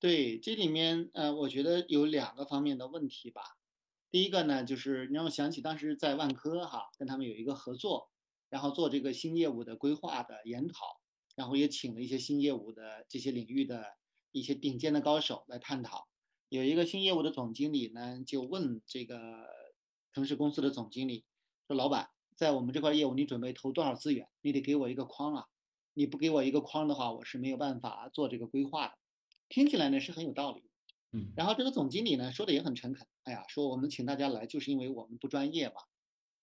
[0.00, 3.42] 对，这里面呃，我觉得有两个方面的问题吧。
[4.10, 8.10] 第一个呢，就是让我想起当时在万科哈，跟他们有一个合作，
[8.48, 11.00] 然后做这个新业务的规划的研讨，
[11.34, 13.84] 然后也请了一些新业务的这些领域的
[14.32, 16.08] 一些顶尖的高手来探讨。
[16.48, 19.46] 有一个新业务的总经理呢，就问这个
[20.14, 21.26] 城市公司的总经理
[21.66, 24.26] 说：“老板，在我们这块业务，你准备投多少资源？
[24.40, 25.44] 你得给我一个框啊！
[25.92, 28.94] 你不给我一个框的话，我是没有办法做这个规划的。”
[29.50, 30.62] 听起来呢是很有道理。
[31.12, 35.74] 嗯，然后这个总经理呢说的也很诚恳，哎呀，说我们请大家来就是因为我们不专业嘛。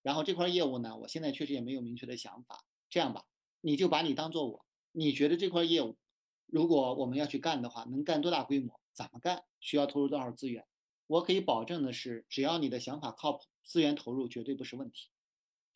[0.04, 2.64] 然后这块业务呢，我现在确实也没有明确的想法。
[2.92, 3.24] 这样吧，
[3.62, 5.98] 你就把你当做我，你觉得这块业务，
[6.46, 8.80] 如果我们要去干的话，能干多大规模？
[8.96, 9.44] 怎么干？
[9.60, 10.66] 需要投入多少资源？
[11.06, 15.10] 我可以保证的是，只要你的想法靠谱，资源投入绝对不是问题。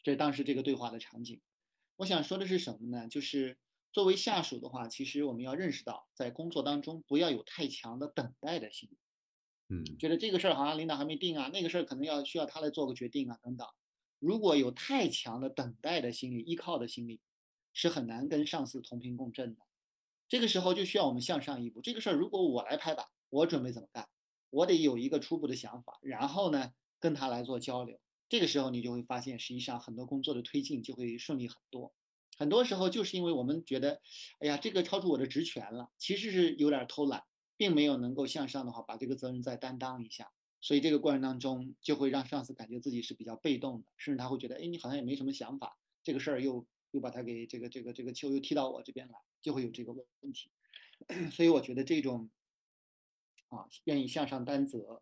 [0.02, 1.42] 这是当时这个对话的场景。
[1.98, 3.08] 我想说的是什么呢？
[3.08, 3.60] 就是。
[3.92, 8.98] 作为下属的话，其实我们要认识到，在工作当中不要有太强的等待的心理。
[9.68, 13.68] 嗯，觉得这个事儿好像领导还没定啊，那个事儿可能要需要他来做个决定啊，等等。
[14.20, 17.20] 如果有太强的等待的心理、依靠的心理，
[17.74, 19.62] 是很难跟上司同频共振的。
[20.30, 21.82] 这个时候就需要我们向上一步。
[21.82, 24.08] 这个事儿如果我来拍板，我准备怎么干？
[24.52, 28.00] 我得有一个初步的想法，然后呢跟他来做交流。
[28.30, 31.94] 这个时候你就会发现，实际上很多工作的推进就会顺利很多。
[32.38, 34.02] 很多时候就是因为我们觉得，
[34.40, 37.24] 哎呀，这个超出我的职权了，其实是有点偷懒，
[37.58, 50.52] 并没有能够向上的话把这个责任再担当一下，所以这个过程当中就会让上司感觉自己是比较被动的，甚至他会觉得，哎，你好像也没什么想法，这个事儿又又把他给这个这个这个球又踢到我这边来，就会有这个问题。
[51.32, 52.30] 所以我觉得这种
[53.50, 55.02] 啊，愿意向上担责，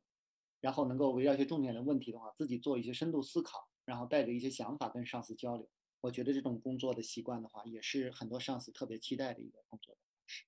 [0.62, 5.68] 然后能够围绕一些重点的问题的话，自己做一些深度思考，然后带着一些想法跟上司交流。
[6.02, 10.46] 我觉得这种工作的习惯的话，也是很多上司特别期待的一个工作方式。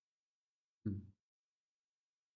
[0.86, 1.02] 嗯，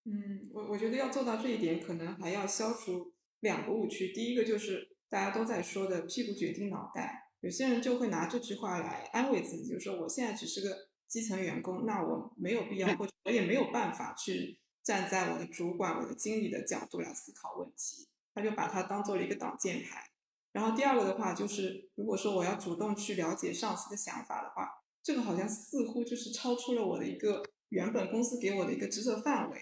[0.05, 4.11] 嗯，我我觉得要做到这一点，可能还要消除两个误区。
[4.11, 20.09] 第一个就是大家都在说的“屁股决定脑袋”，有些人就会拿这句话来安慰自己，就是说我现在只是个基层员工，那我没有必要，或者我也没有办法去站在我的主管、我的经理的角度来思考问题，他就把它当做了一个挡箭牌。
[20.53, 24.67] 然后第二个的话就是，如果说我要主动去了解上司的想法的话，
[25.03, 29.59] 这个好像似乎就是超出了我的一个原本公司给我的一个职责范围，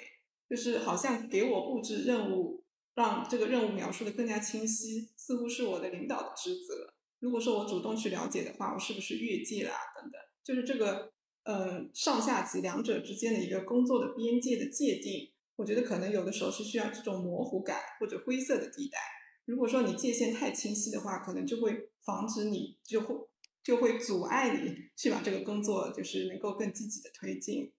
[0.50, 2.64] 就是好像给我布置任务，
[2.96, 6.94] 让这个任务描述的更加清晰，似乎是我的领导的职责。
[7.20, 10.22] 如果说我主动去了解的话，我是不是越界了等等？
[10.44, 11.12] 就是这个
[11.44, 18.98] 呃上下级两者之间的一个工作的边界的界定，我觉得可能有的时候是需要这种模糊感或者灰色的地带。
[19.46, 23.16] 如果说你界限太清晰的话，可能就会防止你，就会
[23.64, 27.74] 就会阻碍你去把这个工作就是能够更积极的推进。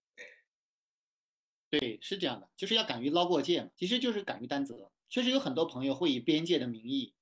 [1.69, 4.91] 对，对，是这样的，就是要敢于捞过界嘛，其实就是敢于担责。
[5.09, 7.13] 确实有很多朋友会以边界的名义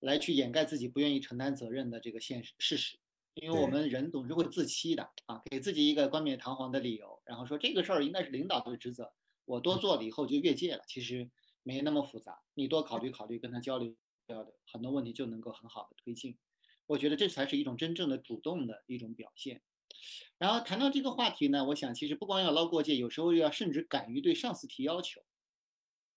[0.00, 2.98] 来去掩盖自己不愿意承担责任的这个现实事实，
[3.34, 9.12] 因为我们人总是会自欺的啊，给自己一个冠冕堂皇的理由，然后说这个事儿应该是领导的职责，
[9.44, 10.82] 我多做了以后就越界了。
[10.86, 11.30] 其实。
[11.64, 13.94] 没那么复杂，你多考虑考虑，跟他交流
[14.26, 16.36] 交流，很多问题就能够很好的推进。
[16.88, 19.62] 我觉得这才是一种真正的主动的一种表现。
[20.38, 25.22] 然后谈到这个话题呢，我想其实不光要捞过界，有时候要甚至敢于对上司提要求。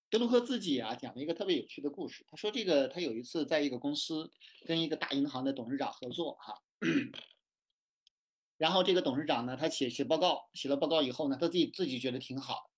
[0.09, 4.32] 德鲁克自己啊讲了一个特别有趣的故事，他说这个他有一次在一个公司
[4.66, 6.55] 跟一个大银行的董事长合作哈，
[8.57, 12.69] 然后这个董事长呢他写写报告，写了报告以后呢，他自己自己觉得挺好。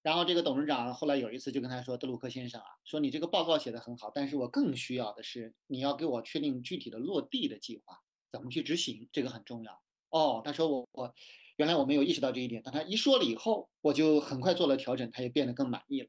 [0.00, 7.98] 然后这个董事长后来有一次就跟他说：“德鲁克先生啊，说你这个报告写得很好，但是我更需要的是你要给我确定具体的落地的计划，
[8.30, 11.12] 怎么去执行，这个很重要。”哦，他说我我
[11.56, 16.08] 原来我没有意识到这一点，但他一说了以后，我就很快做了调整，他也变得更满意了。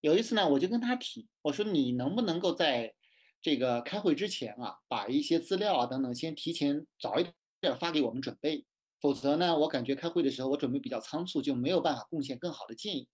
[0.00, 2.92] 有一次呢，我就跟他提，我说你能不能够在
[3.42, 7.26] 这个开会之前啊，把一些资料啊等等先提前早一
[7.60, 8.64] 点发给我们准备。
[9.00, 13.08] 否则呢，我感觉开会的时候我准备比较仓促，就没有办法贡献更好的建议。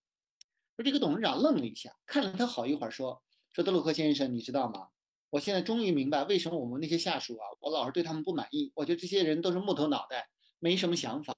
[0.77, 4.89] 说这个董事长愣了一下，看了他好一会儿，说：“说德鲁克先生，你知道吗？
[5.31, 8.71] 我现在终于明白为什么我们那些下属啊，我老是对他们不满意。
[8.75, 11.35] 我觉得这些人都是木头脑袋，没什么想法。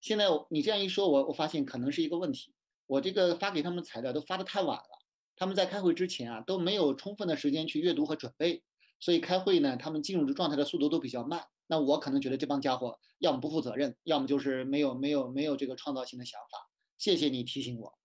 [0.00, 2.52] 现在你这样一说，我我发现可能是一个问题。
[2.86, 4.89] 我这个发给他们材料都发的太晚了，
[5.40, 8.62] 他们在开会之前啊都没有充分的时间去阅读和准备，
[9.00, 16.68] 所以开会呢，他们进入的状态的速度都比较慢。”那我可能觉得这帮家伙要么不负责任，要么就是没有没有没有这个创造性的想法。
[16.98, 17.98] 谢谢你提醒我。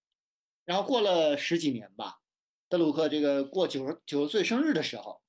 [0.63, 2.19] 然后过了十几年吧，
[2.69, 5.19] 德鲁克这个过九十九十岁生日的时候，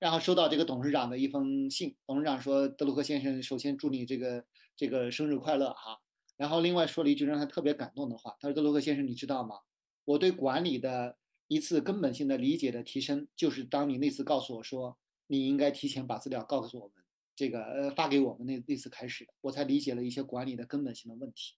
[0.00, 1.96] 然后收到这个董事长的一封信。
[2.06, 4.44] 董事长说：“德鲁克先生，首先祝你这个
[4.76, 6.00] 这个生日快乐哈。”
[6.36, 9.56] 然后另外说了一句让他特别感动的话，他说：“德鲁克先生，你知道吗？
[10.04, 11.16] 我对管理的
[11.54, 14.98] 一次根本性的理解的提升，就是当你那次告诉我说
[15.28, 16.94] 你应该提前把资料告诉我们。”
[17.36, 21.54] 这个呃发给我们那那次开始，我才理解了一些管理的根本性的问题。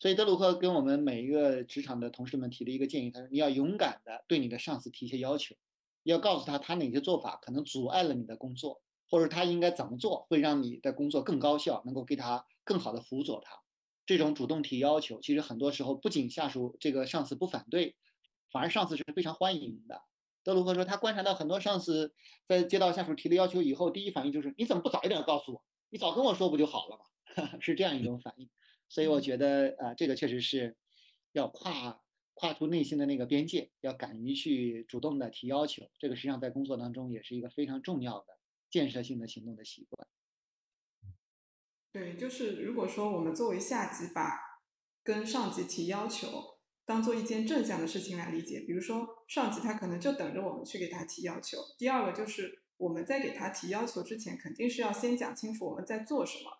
[0.00, 5.54] 所以德鲁克跟我们每一个职场的同事们提了一个建议，他说你要勇敢的对你的上司提一些要求，
[6.02, 13.60] 要告诉他他哪些做法可能阻碍了你的工作，或者他应该怎么做会让你的工作更高效，能够给他更好的辅佐他。
[14.06, 17.94] 这种主动提要求，其实很多时候不仅下属这个上司不反对，
[18.50, 20.02] 反而上司是非常欢迎的。
[20.42, 22.14] 德鲁克说，他观察到很多上司
[22.46, 25.62] 在接到下属提的要求以后，第一反应就是你怎么不早一点告诉我？
[25.90, 27.04] 你早跟我说不就好了吗？
[27.60, 28.48] 是这样一种反应。
[28.88, 30.76] 所以我觉得，呃，这个确实是
[31.32, 32.00] 要跨
[32.32, 35.90] 跨出内心的那个边界，要敢于去主动的提要求。
[35.98, 38.38] 这个实际上在工作当中也是一个非常重要的
[38.70, 40.08] 建设性的行动的习惯。
[41.92, 44.62] 对，就是如果说我们作为下级把
[45.04, 46.59] 跟上级提要求。
[46.84, 51.58] 当做一件正向的事情来理解，比如说上级他可能就等着我们去给他提要求。
[51.78, 56.50] 第二个就是我们在给他提要求之前，肯定是要先讲清楚我们在做什么。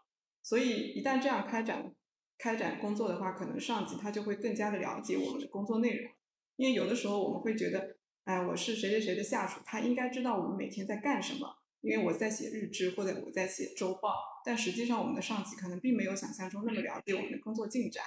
[0.42, 1.94] 所以一旦这样开展
[2.38, 6.10] 开展工作的话，可能上级他就会更加的了解我们的工作内容。
[6.56, 11.56] 因为有的时候我们会觉得，哎，我是谁谁谁的下属，他应该知道我们每天在干什么。
[11.80, 14.12] 因为我在写日志或者我在写周报，
[14.44, 18.04] 但实际上我们的上级可能并没有想象中那么了解我们的工作进展。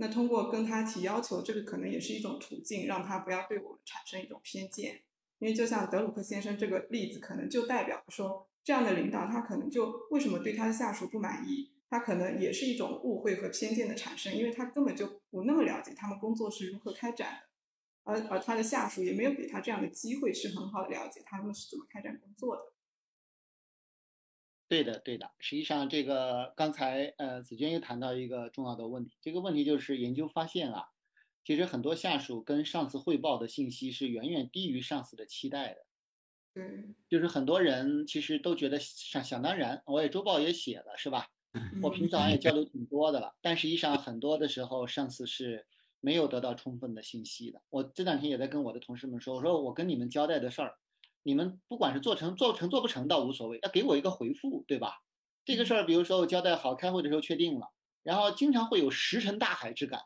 [0.00, 5.02] 那通过跟他提要求，这个可能也是一种途径，让他不要对我们产生一种偏见。
[5.38, 17.48] 因为就像德鲁克先生这个例子，可能就代表说，这样的领导他可能就为什么对他的下属不满意，他可能也是一种误会和偏见的产生，因为他根本就不那么了解他们工作是如何开展的，
[18.04, 22.69] 而而他的下属也没有给他这样的机会，是很好的了解他们是怎么开展工作的。
[24.70, 25.28] 对的，对的。
[25.40, 29.16] 实际上，这个刚才呃，子娟又谈到一个重要的问题。
[29.20, 30.84] 这个问题就是研究发现啊，
[31.44, 35.80] 其实很多下属跟上司汇报的信息是远远低于上司的期待的。
[36.54, 41.26] 嗯，就是很多人其实都觉得想想当然，我也周报也写了，是吧？
[41.82, 43.34] 我平常也交流挺多的了。
[43.42, 45.66] 但实际上，很多的时候上司是
[46.00, 47.60] 没有得到充分的信息的。
[47.70, 50.76] 我这两天也在跟我的同事们说，我说我跟你们交代的事儿。
[51.22, 54.94] 你们不管是做成做成做不成倒无所谓，要给我一个回复，对吧？
[55.44, 57.68] 这个事儿，比如说我交代好，开会的时候确定了，
[58.02, 60.00] 然后经常会有石沉大海之感。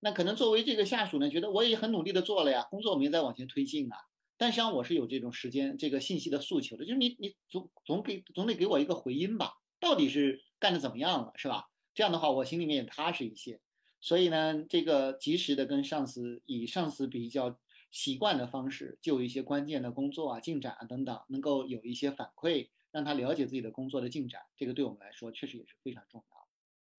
[0.00, 3.96] 那可能作为这个下属呢，觉得我也很努力的做了呀，工作我们也在往前推进啊。
[4.36, 11.64] 但实际上我是有这种时间这个信息的诉求的，就是你你总总给总得给我一个回音吧，到底是干的怎么样了，是吧？
[11.94, 13.60] 这样的话我心里面也踏实一些。
[14.00, 17.58] 所以呢，这个及时的跟上司以上司比较。
[17.90, 26.48] 习惯的方式，就一些关键的工作啊、进展啊等等，能够有一些反馈，让他了解自己的工作的进展，这个对我们来说确实也是非常重要。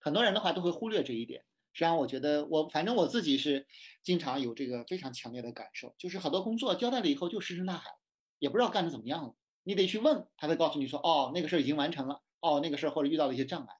[0.00, 1.44] 很多人的话都会忽略这一点。
[1.72, 3.66] 实际上，我觉得我反正我自己是
[4.02, 7.90] 经常有这个非常强烈的感受，就是很多工作交代了以后就石沉大海，
[8.38, 9.34] 也不知道干的怎么样了。
[9.62, 13.74] 你得去问，他会告诉你说，哦，那个事儿已经完成了，哦，那个事儿或者遇到了一些障碍。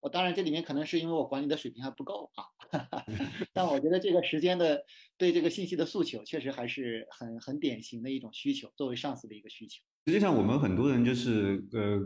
[0.00, 2.44] 我当然这里面可能是因为我管理的水平还不够啊，
[3.52, 4.82] 但我觉得这个时间的
[5.18, 9.82] 对这个信息的诉求确实还是很很典型的一种需求，作为上司的一个需求。
[10.06, 12.00] 实际上我们很多人就是呃，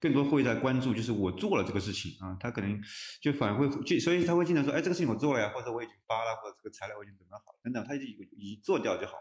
[0.00, 2.80] 更多会在关注就是我做了这个事情啊，他可能
[3.20, 9.12] 就反而会就所以他会经常说，哎，这个事情我做了呀，或者我已经发了，或者这个材料我已经准备好了等等，他就已做掉就好。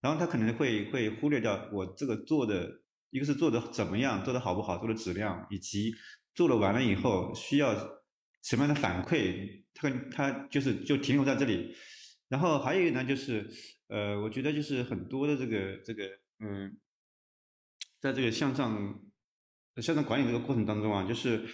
[0.00, 5.92] 然后他可能会会忽略掉我这个做的一个是做的怎么样，做的好不好，做的质量以及。
[6.34, 7.74] 做了完了以后需要
[8.42, 9.62] 什么样的反馈？
[9.74, 11.74] 他他就是就停留在这里，
[12.28, 13.48] 然后还有一个呢，就是
[13.88, 16.04] 呃，我觉得就是很多的这个这个
[16.40, 16.76] 嗯，
[18.00, 19.00] 在这个向上
[19.76, 21.44] 向上管理这个过程当中啊，就是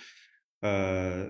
[0.60, 1.28] 呃，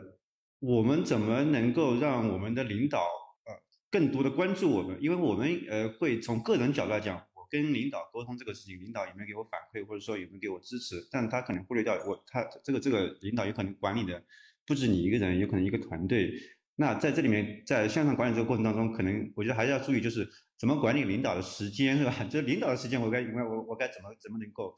[0.60, 3.00] 我们怎么能够让我们的领导
[3.44, 3.54] 呃
[3.90, 4.98] 更多的关注我们？
[5.00, 7.27] 因为我们呃会从个人角度来讲。
[7.50, 10.96] 跟领导沟通这个事情，领导有没有给我反馈，或者说有没有给我支持？
[11.10, 14.22] 但他可能忽略掉我，他这个这个领导有可能管理的
[14.66, 16.32] 不止你一个人，有可能一个团队。
[16.80, 22.14] 那在这里面，在向上管理这个过程当中，可能我觉得还是要注意，就是怎么管理领导的时间，是吧？
[22.30, 24.72] 这 领导的时间，我该应该我我该怎么怎么能够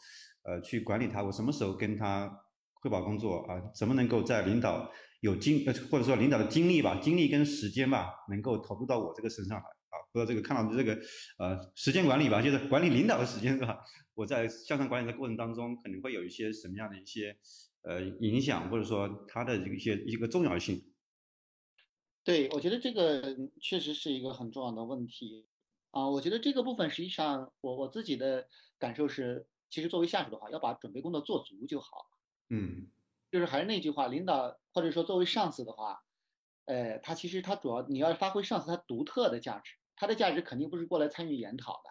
[0.44, 1.22] 呃去管理他？
[1.22, 2.30] 我什么时候跟他
[2.72, 3.60] 汇报工作啊？
[3.74, 4.90] 怎么能够在领导
[5.20, 9.64] 有精呃或者说领导的精力吧，精力跟时间吧，能够投入到我这个身上来？
[10.10, 11.00] 啊，不知道这个看到的这个
[11.38, 13.78] 呃时间管理吧，就是管理领导的时间是吧？
[14.14, 17.36] 我在向上管理的过程当中，可能会有一些什么样的一些
[17.82, 20.92] 呃影响，或者说它的一些一个重要性。
[22.22, 25.46] 对，我觉得这个确实是一个很重要的问题
[25.90, 26.08] 啊。
[26.08, 28.46] 我觉得这个部分实际上，我我自己的
[28.78, 31.88] 感受是，其实作为下属的话，要把准备工作做足就好。
[32.50, 32.88] 嗯，
[33.30, 36.02] 就是还是那句话，领导或者说作为上司的话，
[36.66, 39.79] 呃，他其实他主要你要发挥上司他独特的价值。
[40.00, 41.90] 他的价值肯定不是过来参与研讨的，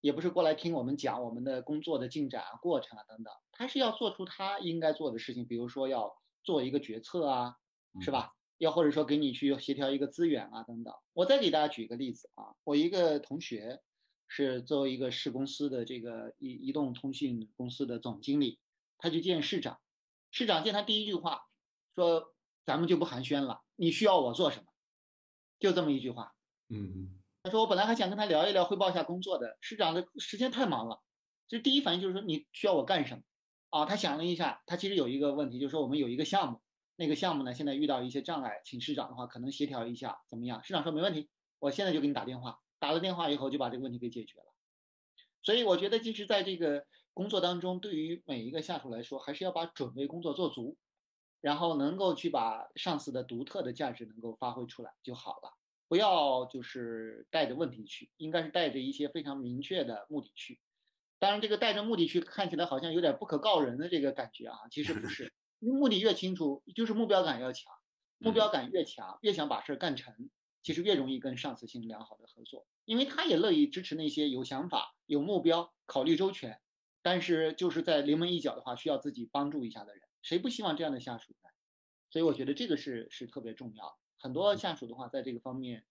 [0.00, 7.54] 也不是过来听我们讲我们的工作的进展啊、过程啊等等，他是要做出他应该做的事情，比如说要做一个决策啊，
[8.00, 8.32] 是吧？
[8.58, 10.92] 要或者说给你去协调一个资源啊等等。
[11.12, 13.80] 我再给大家举一个例子啊，我一个同学
[14.26, 18.58] 是作为一个市公司的这个移移动通信公司的总经理，
[18.98, 19.78] 他去见市长，
[20.32, 21.42] 市长见他第一句话
[21.94, 22.34] 说
[22.66, 24.66] ：“咱们就不寒暄了，你需要我做什么？”
[25.60, 26.34] 就这么一句话。
[26.70, 27.22] 嗯嗯。
[27.46, 29.56] 他说：“我本来还想跟他聊一聊，汇报一下工作的。
[29.60, 31.00] 市长的时间太忙了，
[31.46, 33.22] 其实第一反应就是说你需要我干什么？
[33.70, 36.60] 啊，他想了一下，他其实有一个问题，就是说我们有一个项目，
[36.96, 40.60] 那个项目呢现在遇到一些障碍，请市长的话可能协调一下，怎么样？
[40.64, 41.28] 市长说没问题，
[41.60, 42.58] 我现在就给你打电话。
[42.80, 44.46] 打了电话以后就把这个问题给解决了。
[45.42, 46.84] 所以我觉得，其实在这个
[47.14, 50.76] 工作当中，对于每一个下属来说，还是要把准备工作做足，
[51.40, 55.54] 然后能够去把上司的独特的价值能够发挥出来就好了。”
[55.88, 60.60] 不要就是带着问题去，应该是带着一些非常明确的目的去。
[61.18, 65.32] 当然，这个带着目的去看起来好像有点不可告人的这个感觉啊，其实不是。
[65.58, 67.72] 目的越清楚，就是目标感要强。
[68.18, 70.30] 目标感越强，越想把事儿干成，
[70.62, 76.60] 其实越容易跟上司进行良好的合作，因为他也乐意支持那些有想法、有目标、考虑周全，
[77.02, 81.50] 但是就是在临门一脚的话，需要自己帮助一下的人，谁不希望这样的下属呢？
[82.10, 83.98] 所以我觉得这个是是特别重要。
[84.26, 85.84] 很多下属的话，在这个方面，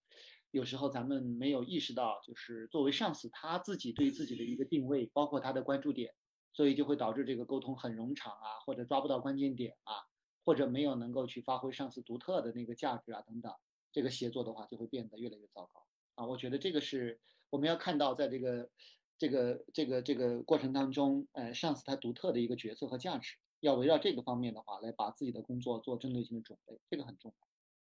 [0.52, 6.14] 有时候咱们没有意识到，就是作为上司他自己对自己的一个定位，包括他的关注点，
[6.52, 10.04] 所以就会导致这个沟通很冗长啊，或者抓不到关键点啊，
[10.44, 13.54] 或者没有能够去发挥上司独特的那个价值啊等等，
[13.94, 16.26] 这个协作的话就会变得越来越糟糕啊。
[16.26, 17.18] 我觉得这个是
[17.50, 18.70] 我们要看到在这个
[19.18, 27.48] 这个这个这个过程当中，呃，上司他独特的一个角色和价值，要围绕这个方面的话来把自己的工作做针对性的准备，这个很重要。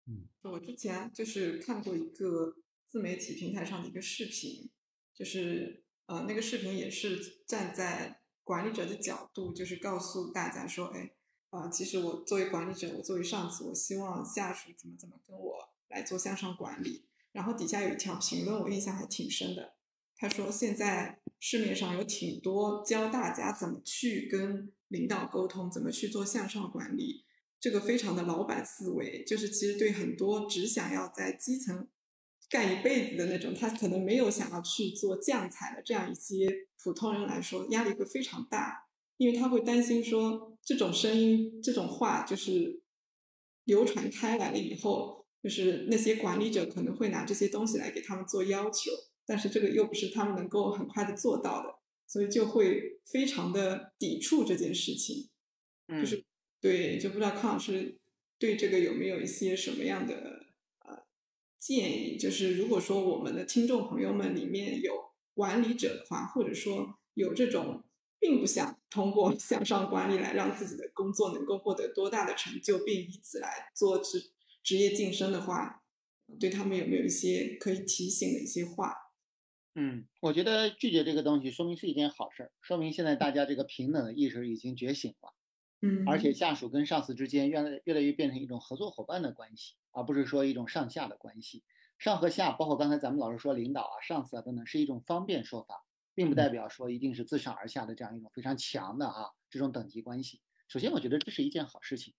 [0.09, 2.57] 嗯，我之前就是看过一个
[2.87, 4.71] 自媒体平台上的一个视频，
[5.15, 11.13] 就是呃那个视频也是站在管理者的角度，就是告诉大家说，哎，
[11.51, 17.05] 啊，其实我作为管理者，我作为上司，我希望下属怎么怎么跟我来做向上管理。
[17.33, 19.75] 然后底下有一条评论，我印象还挺深的。
[20.17, 27.27] 他说，现在市面上有挺多教大家怎么去跟领导沟通，怎么去做向上管理。
[27.61, 31.89] 这个非常的老板思维，就是其实对很多只想要在基层
[32.49, 38.87] 干一辈子的那种，他可能没有想要去做将才的这样一些普通人来说，压力会非常大，
[39.17, 42.81] 因为他会担心说这种声音、这种话就是
[43.65, 48.93] 流传开来了以后，就是那些管理者可能会拿这些东西来给他们做要求，
[49.27, 51.75] 但是这个又不是他们能够很快的做到的，
[52.07, 55.29] 所以就会非常的抵触这件事情，
[55.89, 56.28] 就是。
[56.61, 57.99] 对，就不知道康老师
[58.39, 60.47] 对这个有没有一些什么样的
[60.81, 61.05] 呃
[61.59, 62.17] 建议？
[62.17, 64.93] 就是如果说我们的听众朋友们里面有
[65.35, 67.85] 管理者的话，或者说有这种
[68.19, 74.33] 并不想通过 向上管理来让自己的工作能够获得多大的成就，并以此来做职
[74.65, 75.85] 职业晋升的话，
[76.41, 78.95] 对他们有没有一些可以提醒的一些话？
[79.77, 85.33] 嗯，我觉得拒绝这个东西，说明是一件好事儿，说明现在大家这个平等的意识已经觉醒了。
[85.83, 91.65] 嗯，而且下属跟上司之间越来越来越变成一种合作伙伴的关系，而不是说一种上下的关系。
[91.99, 100.41] 上和下，包括刚才咱们老师说领导啊、上司啊等等，是一种方便说法，并不代表说一定是自上而下的这样一种非常强的啊这种等级关系。
[100.69, 102.15] 首先，我觉得这是一件好事情。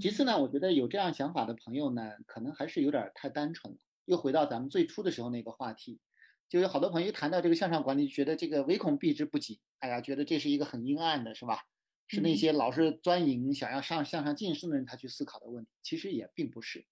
[0.00, 3.80] 其次呢，我觉得有这样想法的朋友呢，可能还是有点太单纯了。
[4.04, 6.00] 又回到咱们最初的时候那个话题，
[6.48, 9.60] 就有好多朋友一谈到这个向上管理，觉得这个唯恐避之不及。
[9.80, 11.58] 哎呀，觉得这是一个很阴暗的，是吧？
[12.06, 16.86] 是那些老是钻营、想要上向上晋升的人，他去思考的问题，其实也并不是。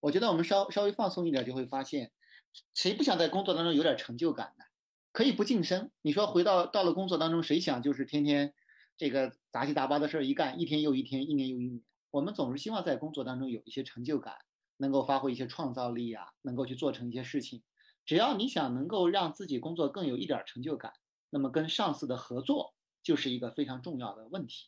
[0.00, 2.12] 我觉得我们稍稍微放松一点，就会发现，
[2.74, 4.64] 谁不想在工作当中有点成就感呢？
[5.12, 5.90] 可以不晋升。
[6.02, 8.54] 你说回到到了工作当中，谁想就是天天
[8.96, 11.82] 这个杂七杂八的事儿一干，一天又一天，一年又一年。
[12.12, 14.36] 我们总是希望在工作当中有一些成就感，
[14.76, 17.62] 能够发挥一些创造力啊，能够去做成一些事情。
[18.04, 20.92] 只要你想能够让自己工作更有一点成就感，
[21.30, 22.75] 那么跟上司的合作。
[23.06, 24.66] 就是一个非常重要的问题，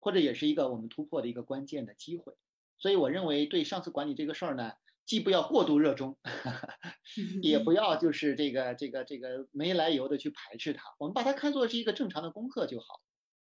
[0.00, 2.34] 或者也是一个我们突破的一个关键的机会。
[2.80, 4.72] 所以我认为，对上司管理这个事儿呢，
[5.06, 6.18] 既不要过度热衷，
[7.40, 10.82] 也不要就是这个这个这个没来由的去排斥它。
[10.98, 13.00] 我们把它看作是一个正常的功课就好。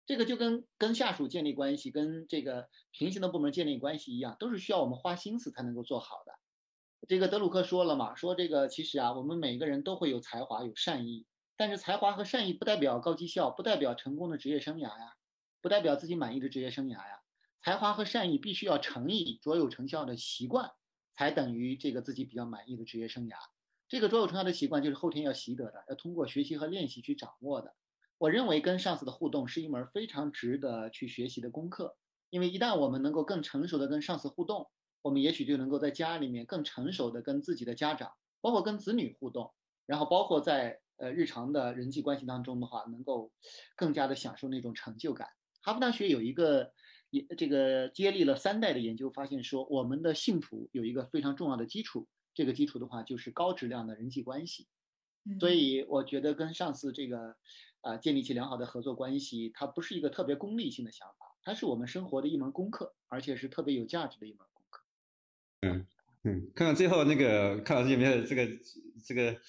[0.06, 6.34] 这个就跟跟下属建立关系，跟这个平行的部门建立关系一样，都是需要我们花心思才能够做好的。
[7.08, 11.26] 这个德鲁克说了嘛，说这个其实啊，我们每个人都会有才华，有善意。
[11.56, 15.16] 但是才华和善意不代表高绩效，不代表成功的职业生涯呀，
[15.62, 17.22] 不代表自己满意的职业生涯呀。
[17.62, 20.72] 才华和善意必须要乘以卓有成效的习惯，
[21.12, 23.36] 才等于这个自己比较满意的职业生涯。
[23.88, 27.76] 这个卓有成效的习惯就是后天要习得的，要通过学习和练习去掌握的。
[28.18, 31.96] 我认为跟上司的互动是一门非常值得去学习的功课，
[32.32, 34.68] 因为一旦我们能够更成熟的跟上司互动，
[35.04, 38.12] 我们也许就能够在家里面更成熟的跟自己的家长，
[38.42, 39.54] 包括跟子女互动，
[39.86, 40.83] 然后包括在。
[40.98, 43.32] 呃，日常的人际关系当中的话，能够
[43.76, 45.28] 更加的享受那种成就感。
[45.62, 46.72] 哈佛大学有一个
[47.10, 54.68] 也这个接力了三代的研究，发现说我们的幸福有一个非常重要的基础，这个基础的话就是高质量的人际关系。
[55.40, 57.36] 所以我觉得跟上司这个
[57.82, 64.84] 啊建立起良好的合作关系，它不是一个特别功利性的想法，它是我们生活的一门功课，而且是特别有价值的一门功课。
[65.62, 65.88] 嗯
[66.24, 68.48] 嗯，看看最后那个看老师有没有这个
[69.04, 69.40] 这个。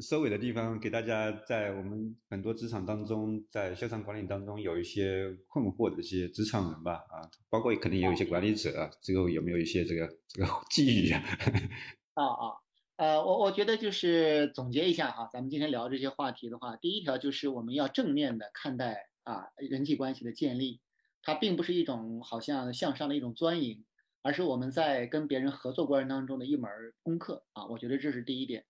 [0.00, 11.22] 收尾的地方，给大家在我们很多职场当中，在向上管理当中有一些困惑的一些职场人吧，啊，包括肯定也有一些管理者啊，最后有没有一些这个这个寄语啊？
[12.14, 12.54] 啊啊，
[12.96, 20.80] 呃，我我觉得就是总结一下哈，咱们今天聊这些话题的话，第一条就是我们要正面的看待啊人际关系的建立，
[21.22, 23.84] 它并不是一种好像向上的一种钻营，
[24.22, 26.70] 而是我们在跟别人合作过程当中的一门
[27.02, 28.64] 功课啊，我觉得这是第一点。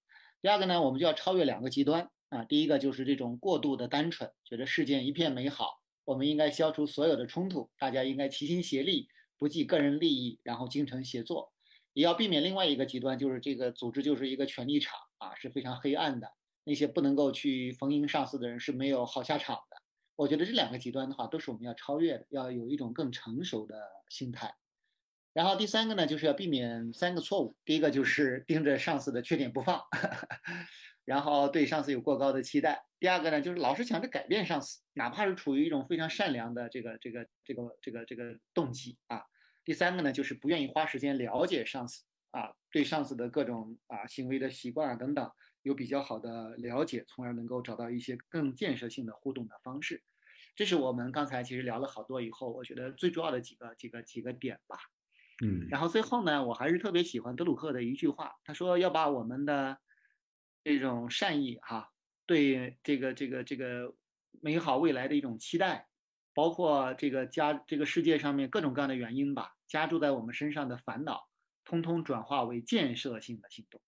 [0.44, 2.44] 第二个呢，我们就要超越两个极端啊。
[2.44, 9.08] 第一个就是这种过度的单纯，觉得世界一片美好，我们应该消除所有的冲突，大家应该齐心协力，
[9.38, 11.50] 不计个人利益，然后精诚协作。
[11.94, 16.30] 也要避免另外一个极端，就是这个组织就是一个权力场啊，是非常黑暗的。
[16.64, 19.78] 那些不能够去逢迎上司的人是没有好下场的。
[20.14, 23.80] 我觉得这两个极端的话，都是我们要超越的，要有一种更成熟的
[24.10, 24.54] 心态。
[25.34, 27.56] 然后第三个呢，就是要避免三个错误。
[27.64, 29.82] 第一个就是盯着上司的缺点不放，
[31.04, 32.86] 然后对上司有过高的期待。
[33.00, 39.22] 第二个呢，就是老是想着改变上司，哪怕是处于一种非常善良的这个这个这个这个这个动机啊。
[39.64, 45.28] 第三个呢，就是不愿意花时间了解上司啊，对上司的各种啊行为的习惯啊等等
[45.62, 50.00] 有比较好的了解，从而能够找到一些更建设性的互动的方式。
[50.54, 54.76] 这是我们刚才其实聊了好多以后，我觉得最重要的几个几个几个点吧。
[55.42, 59.76] 嗯，然后最后呢，我还是特别喜欢德鲁克的一句话，他说要把我们的
[60.62, 61.90] 这种善意哈，
[62.24, 63.92] 对这个这个这个
[64.40, 65.88] 美好未来的一种期待，
[66.34, 71.28] 包括这个加这个世界上面各种各样的原因吧，加注在我们身上的烦恼，
[71.64, 73.80] 通通转化为建设性的行动。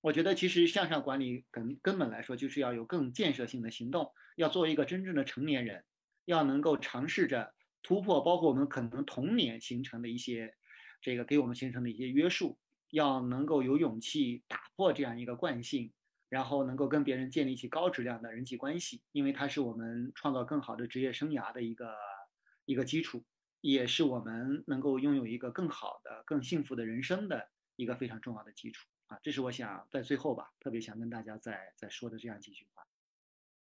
[0.00, 5.84] 我觉得其实向上管理根根本来说就是要有更建设性的行动，要做一个真正的成年人，
[6.24, 7.52] 要能够尝试着
[7.82, 10.54] 突破，包括我们可能童年形成的一些。
[11.00, 12.58] 这个给我们形成的一些约束，
[12.90, 15.92] 要能够有勇气打破这样一个惯性，
[16.28, 21.94] 然后能够跟别人建立起高质量的人际关系，因为它是我们创造更好的职业生涯的一个
[22.64, 23.24] 一个基础，
[23.60, 29.18] 也是我们能够拥有一个更好的、更幸福的人生的一个非常重要的基础啊！
[29.22, 32.82] 这是我想在最后吧，特别想跟大家再再说的这样几句话。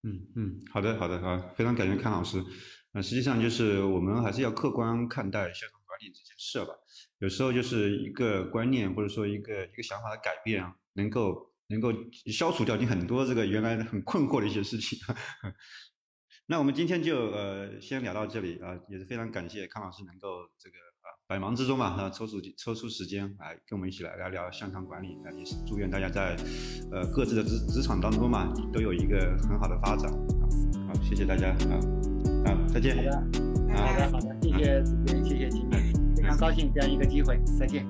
[0.06, 2.44] 嗯嗯，好的好的好，非常感谢康老师。
[2.92, 6.74] 那实际上就是我们还是要客观看待向上管理这件事吧。
[7.20, 11.94] 有时候就是一个观念或者说一个一个想法的改变啊，能够能够
[12.32, 14.98] 消除掉你很多这个原来很困惑的一些事情。
[16.48, 26.36] 那我们今天就呃先聊到这里啊，也是非常感谢康老师能够这个啊百忙之中嘛啊抽出抽出时间来跟我们一起来聊聊向上管理啊，也是祝愿大家在
[26.92, 30.18] 呃各自的职职场当中嘛都有一个很好的发展啊。
[30.88, 31.80] 好，谢谢大家啊
[32.46, 32.98] 啊再见。
[33.74, 35.83] 好的好的好的，谢谢子轩，谢谢金明。
[36.34, 37.86] 非常高兴这样一个机会，再见。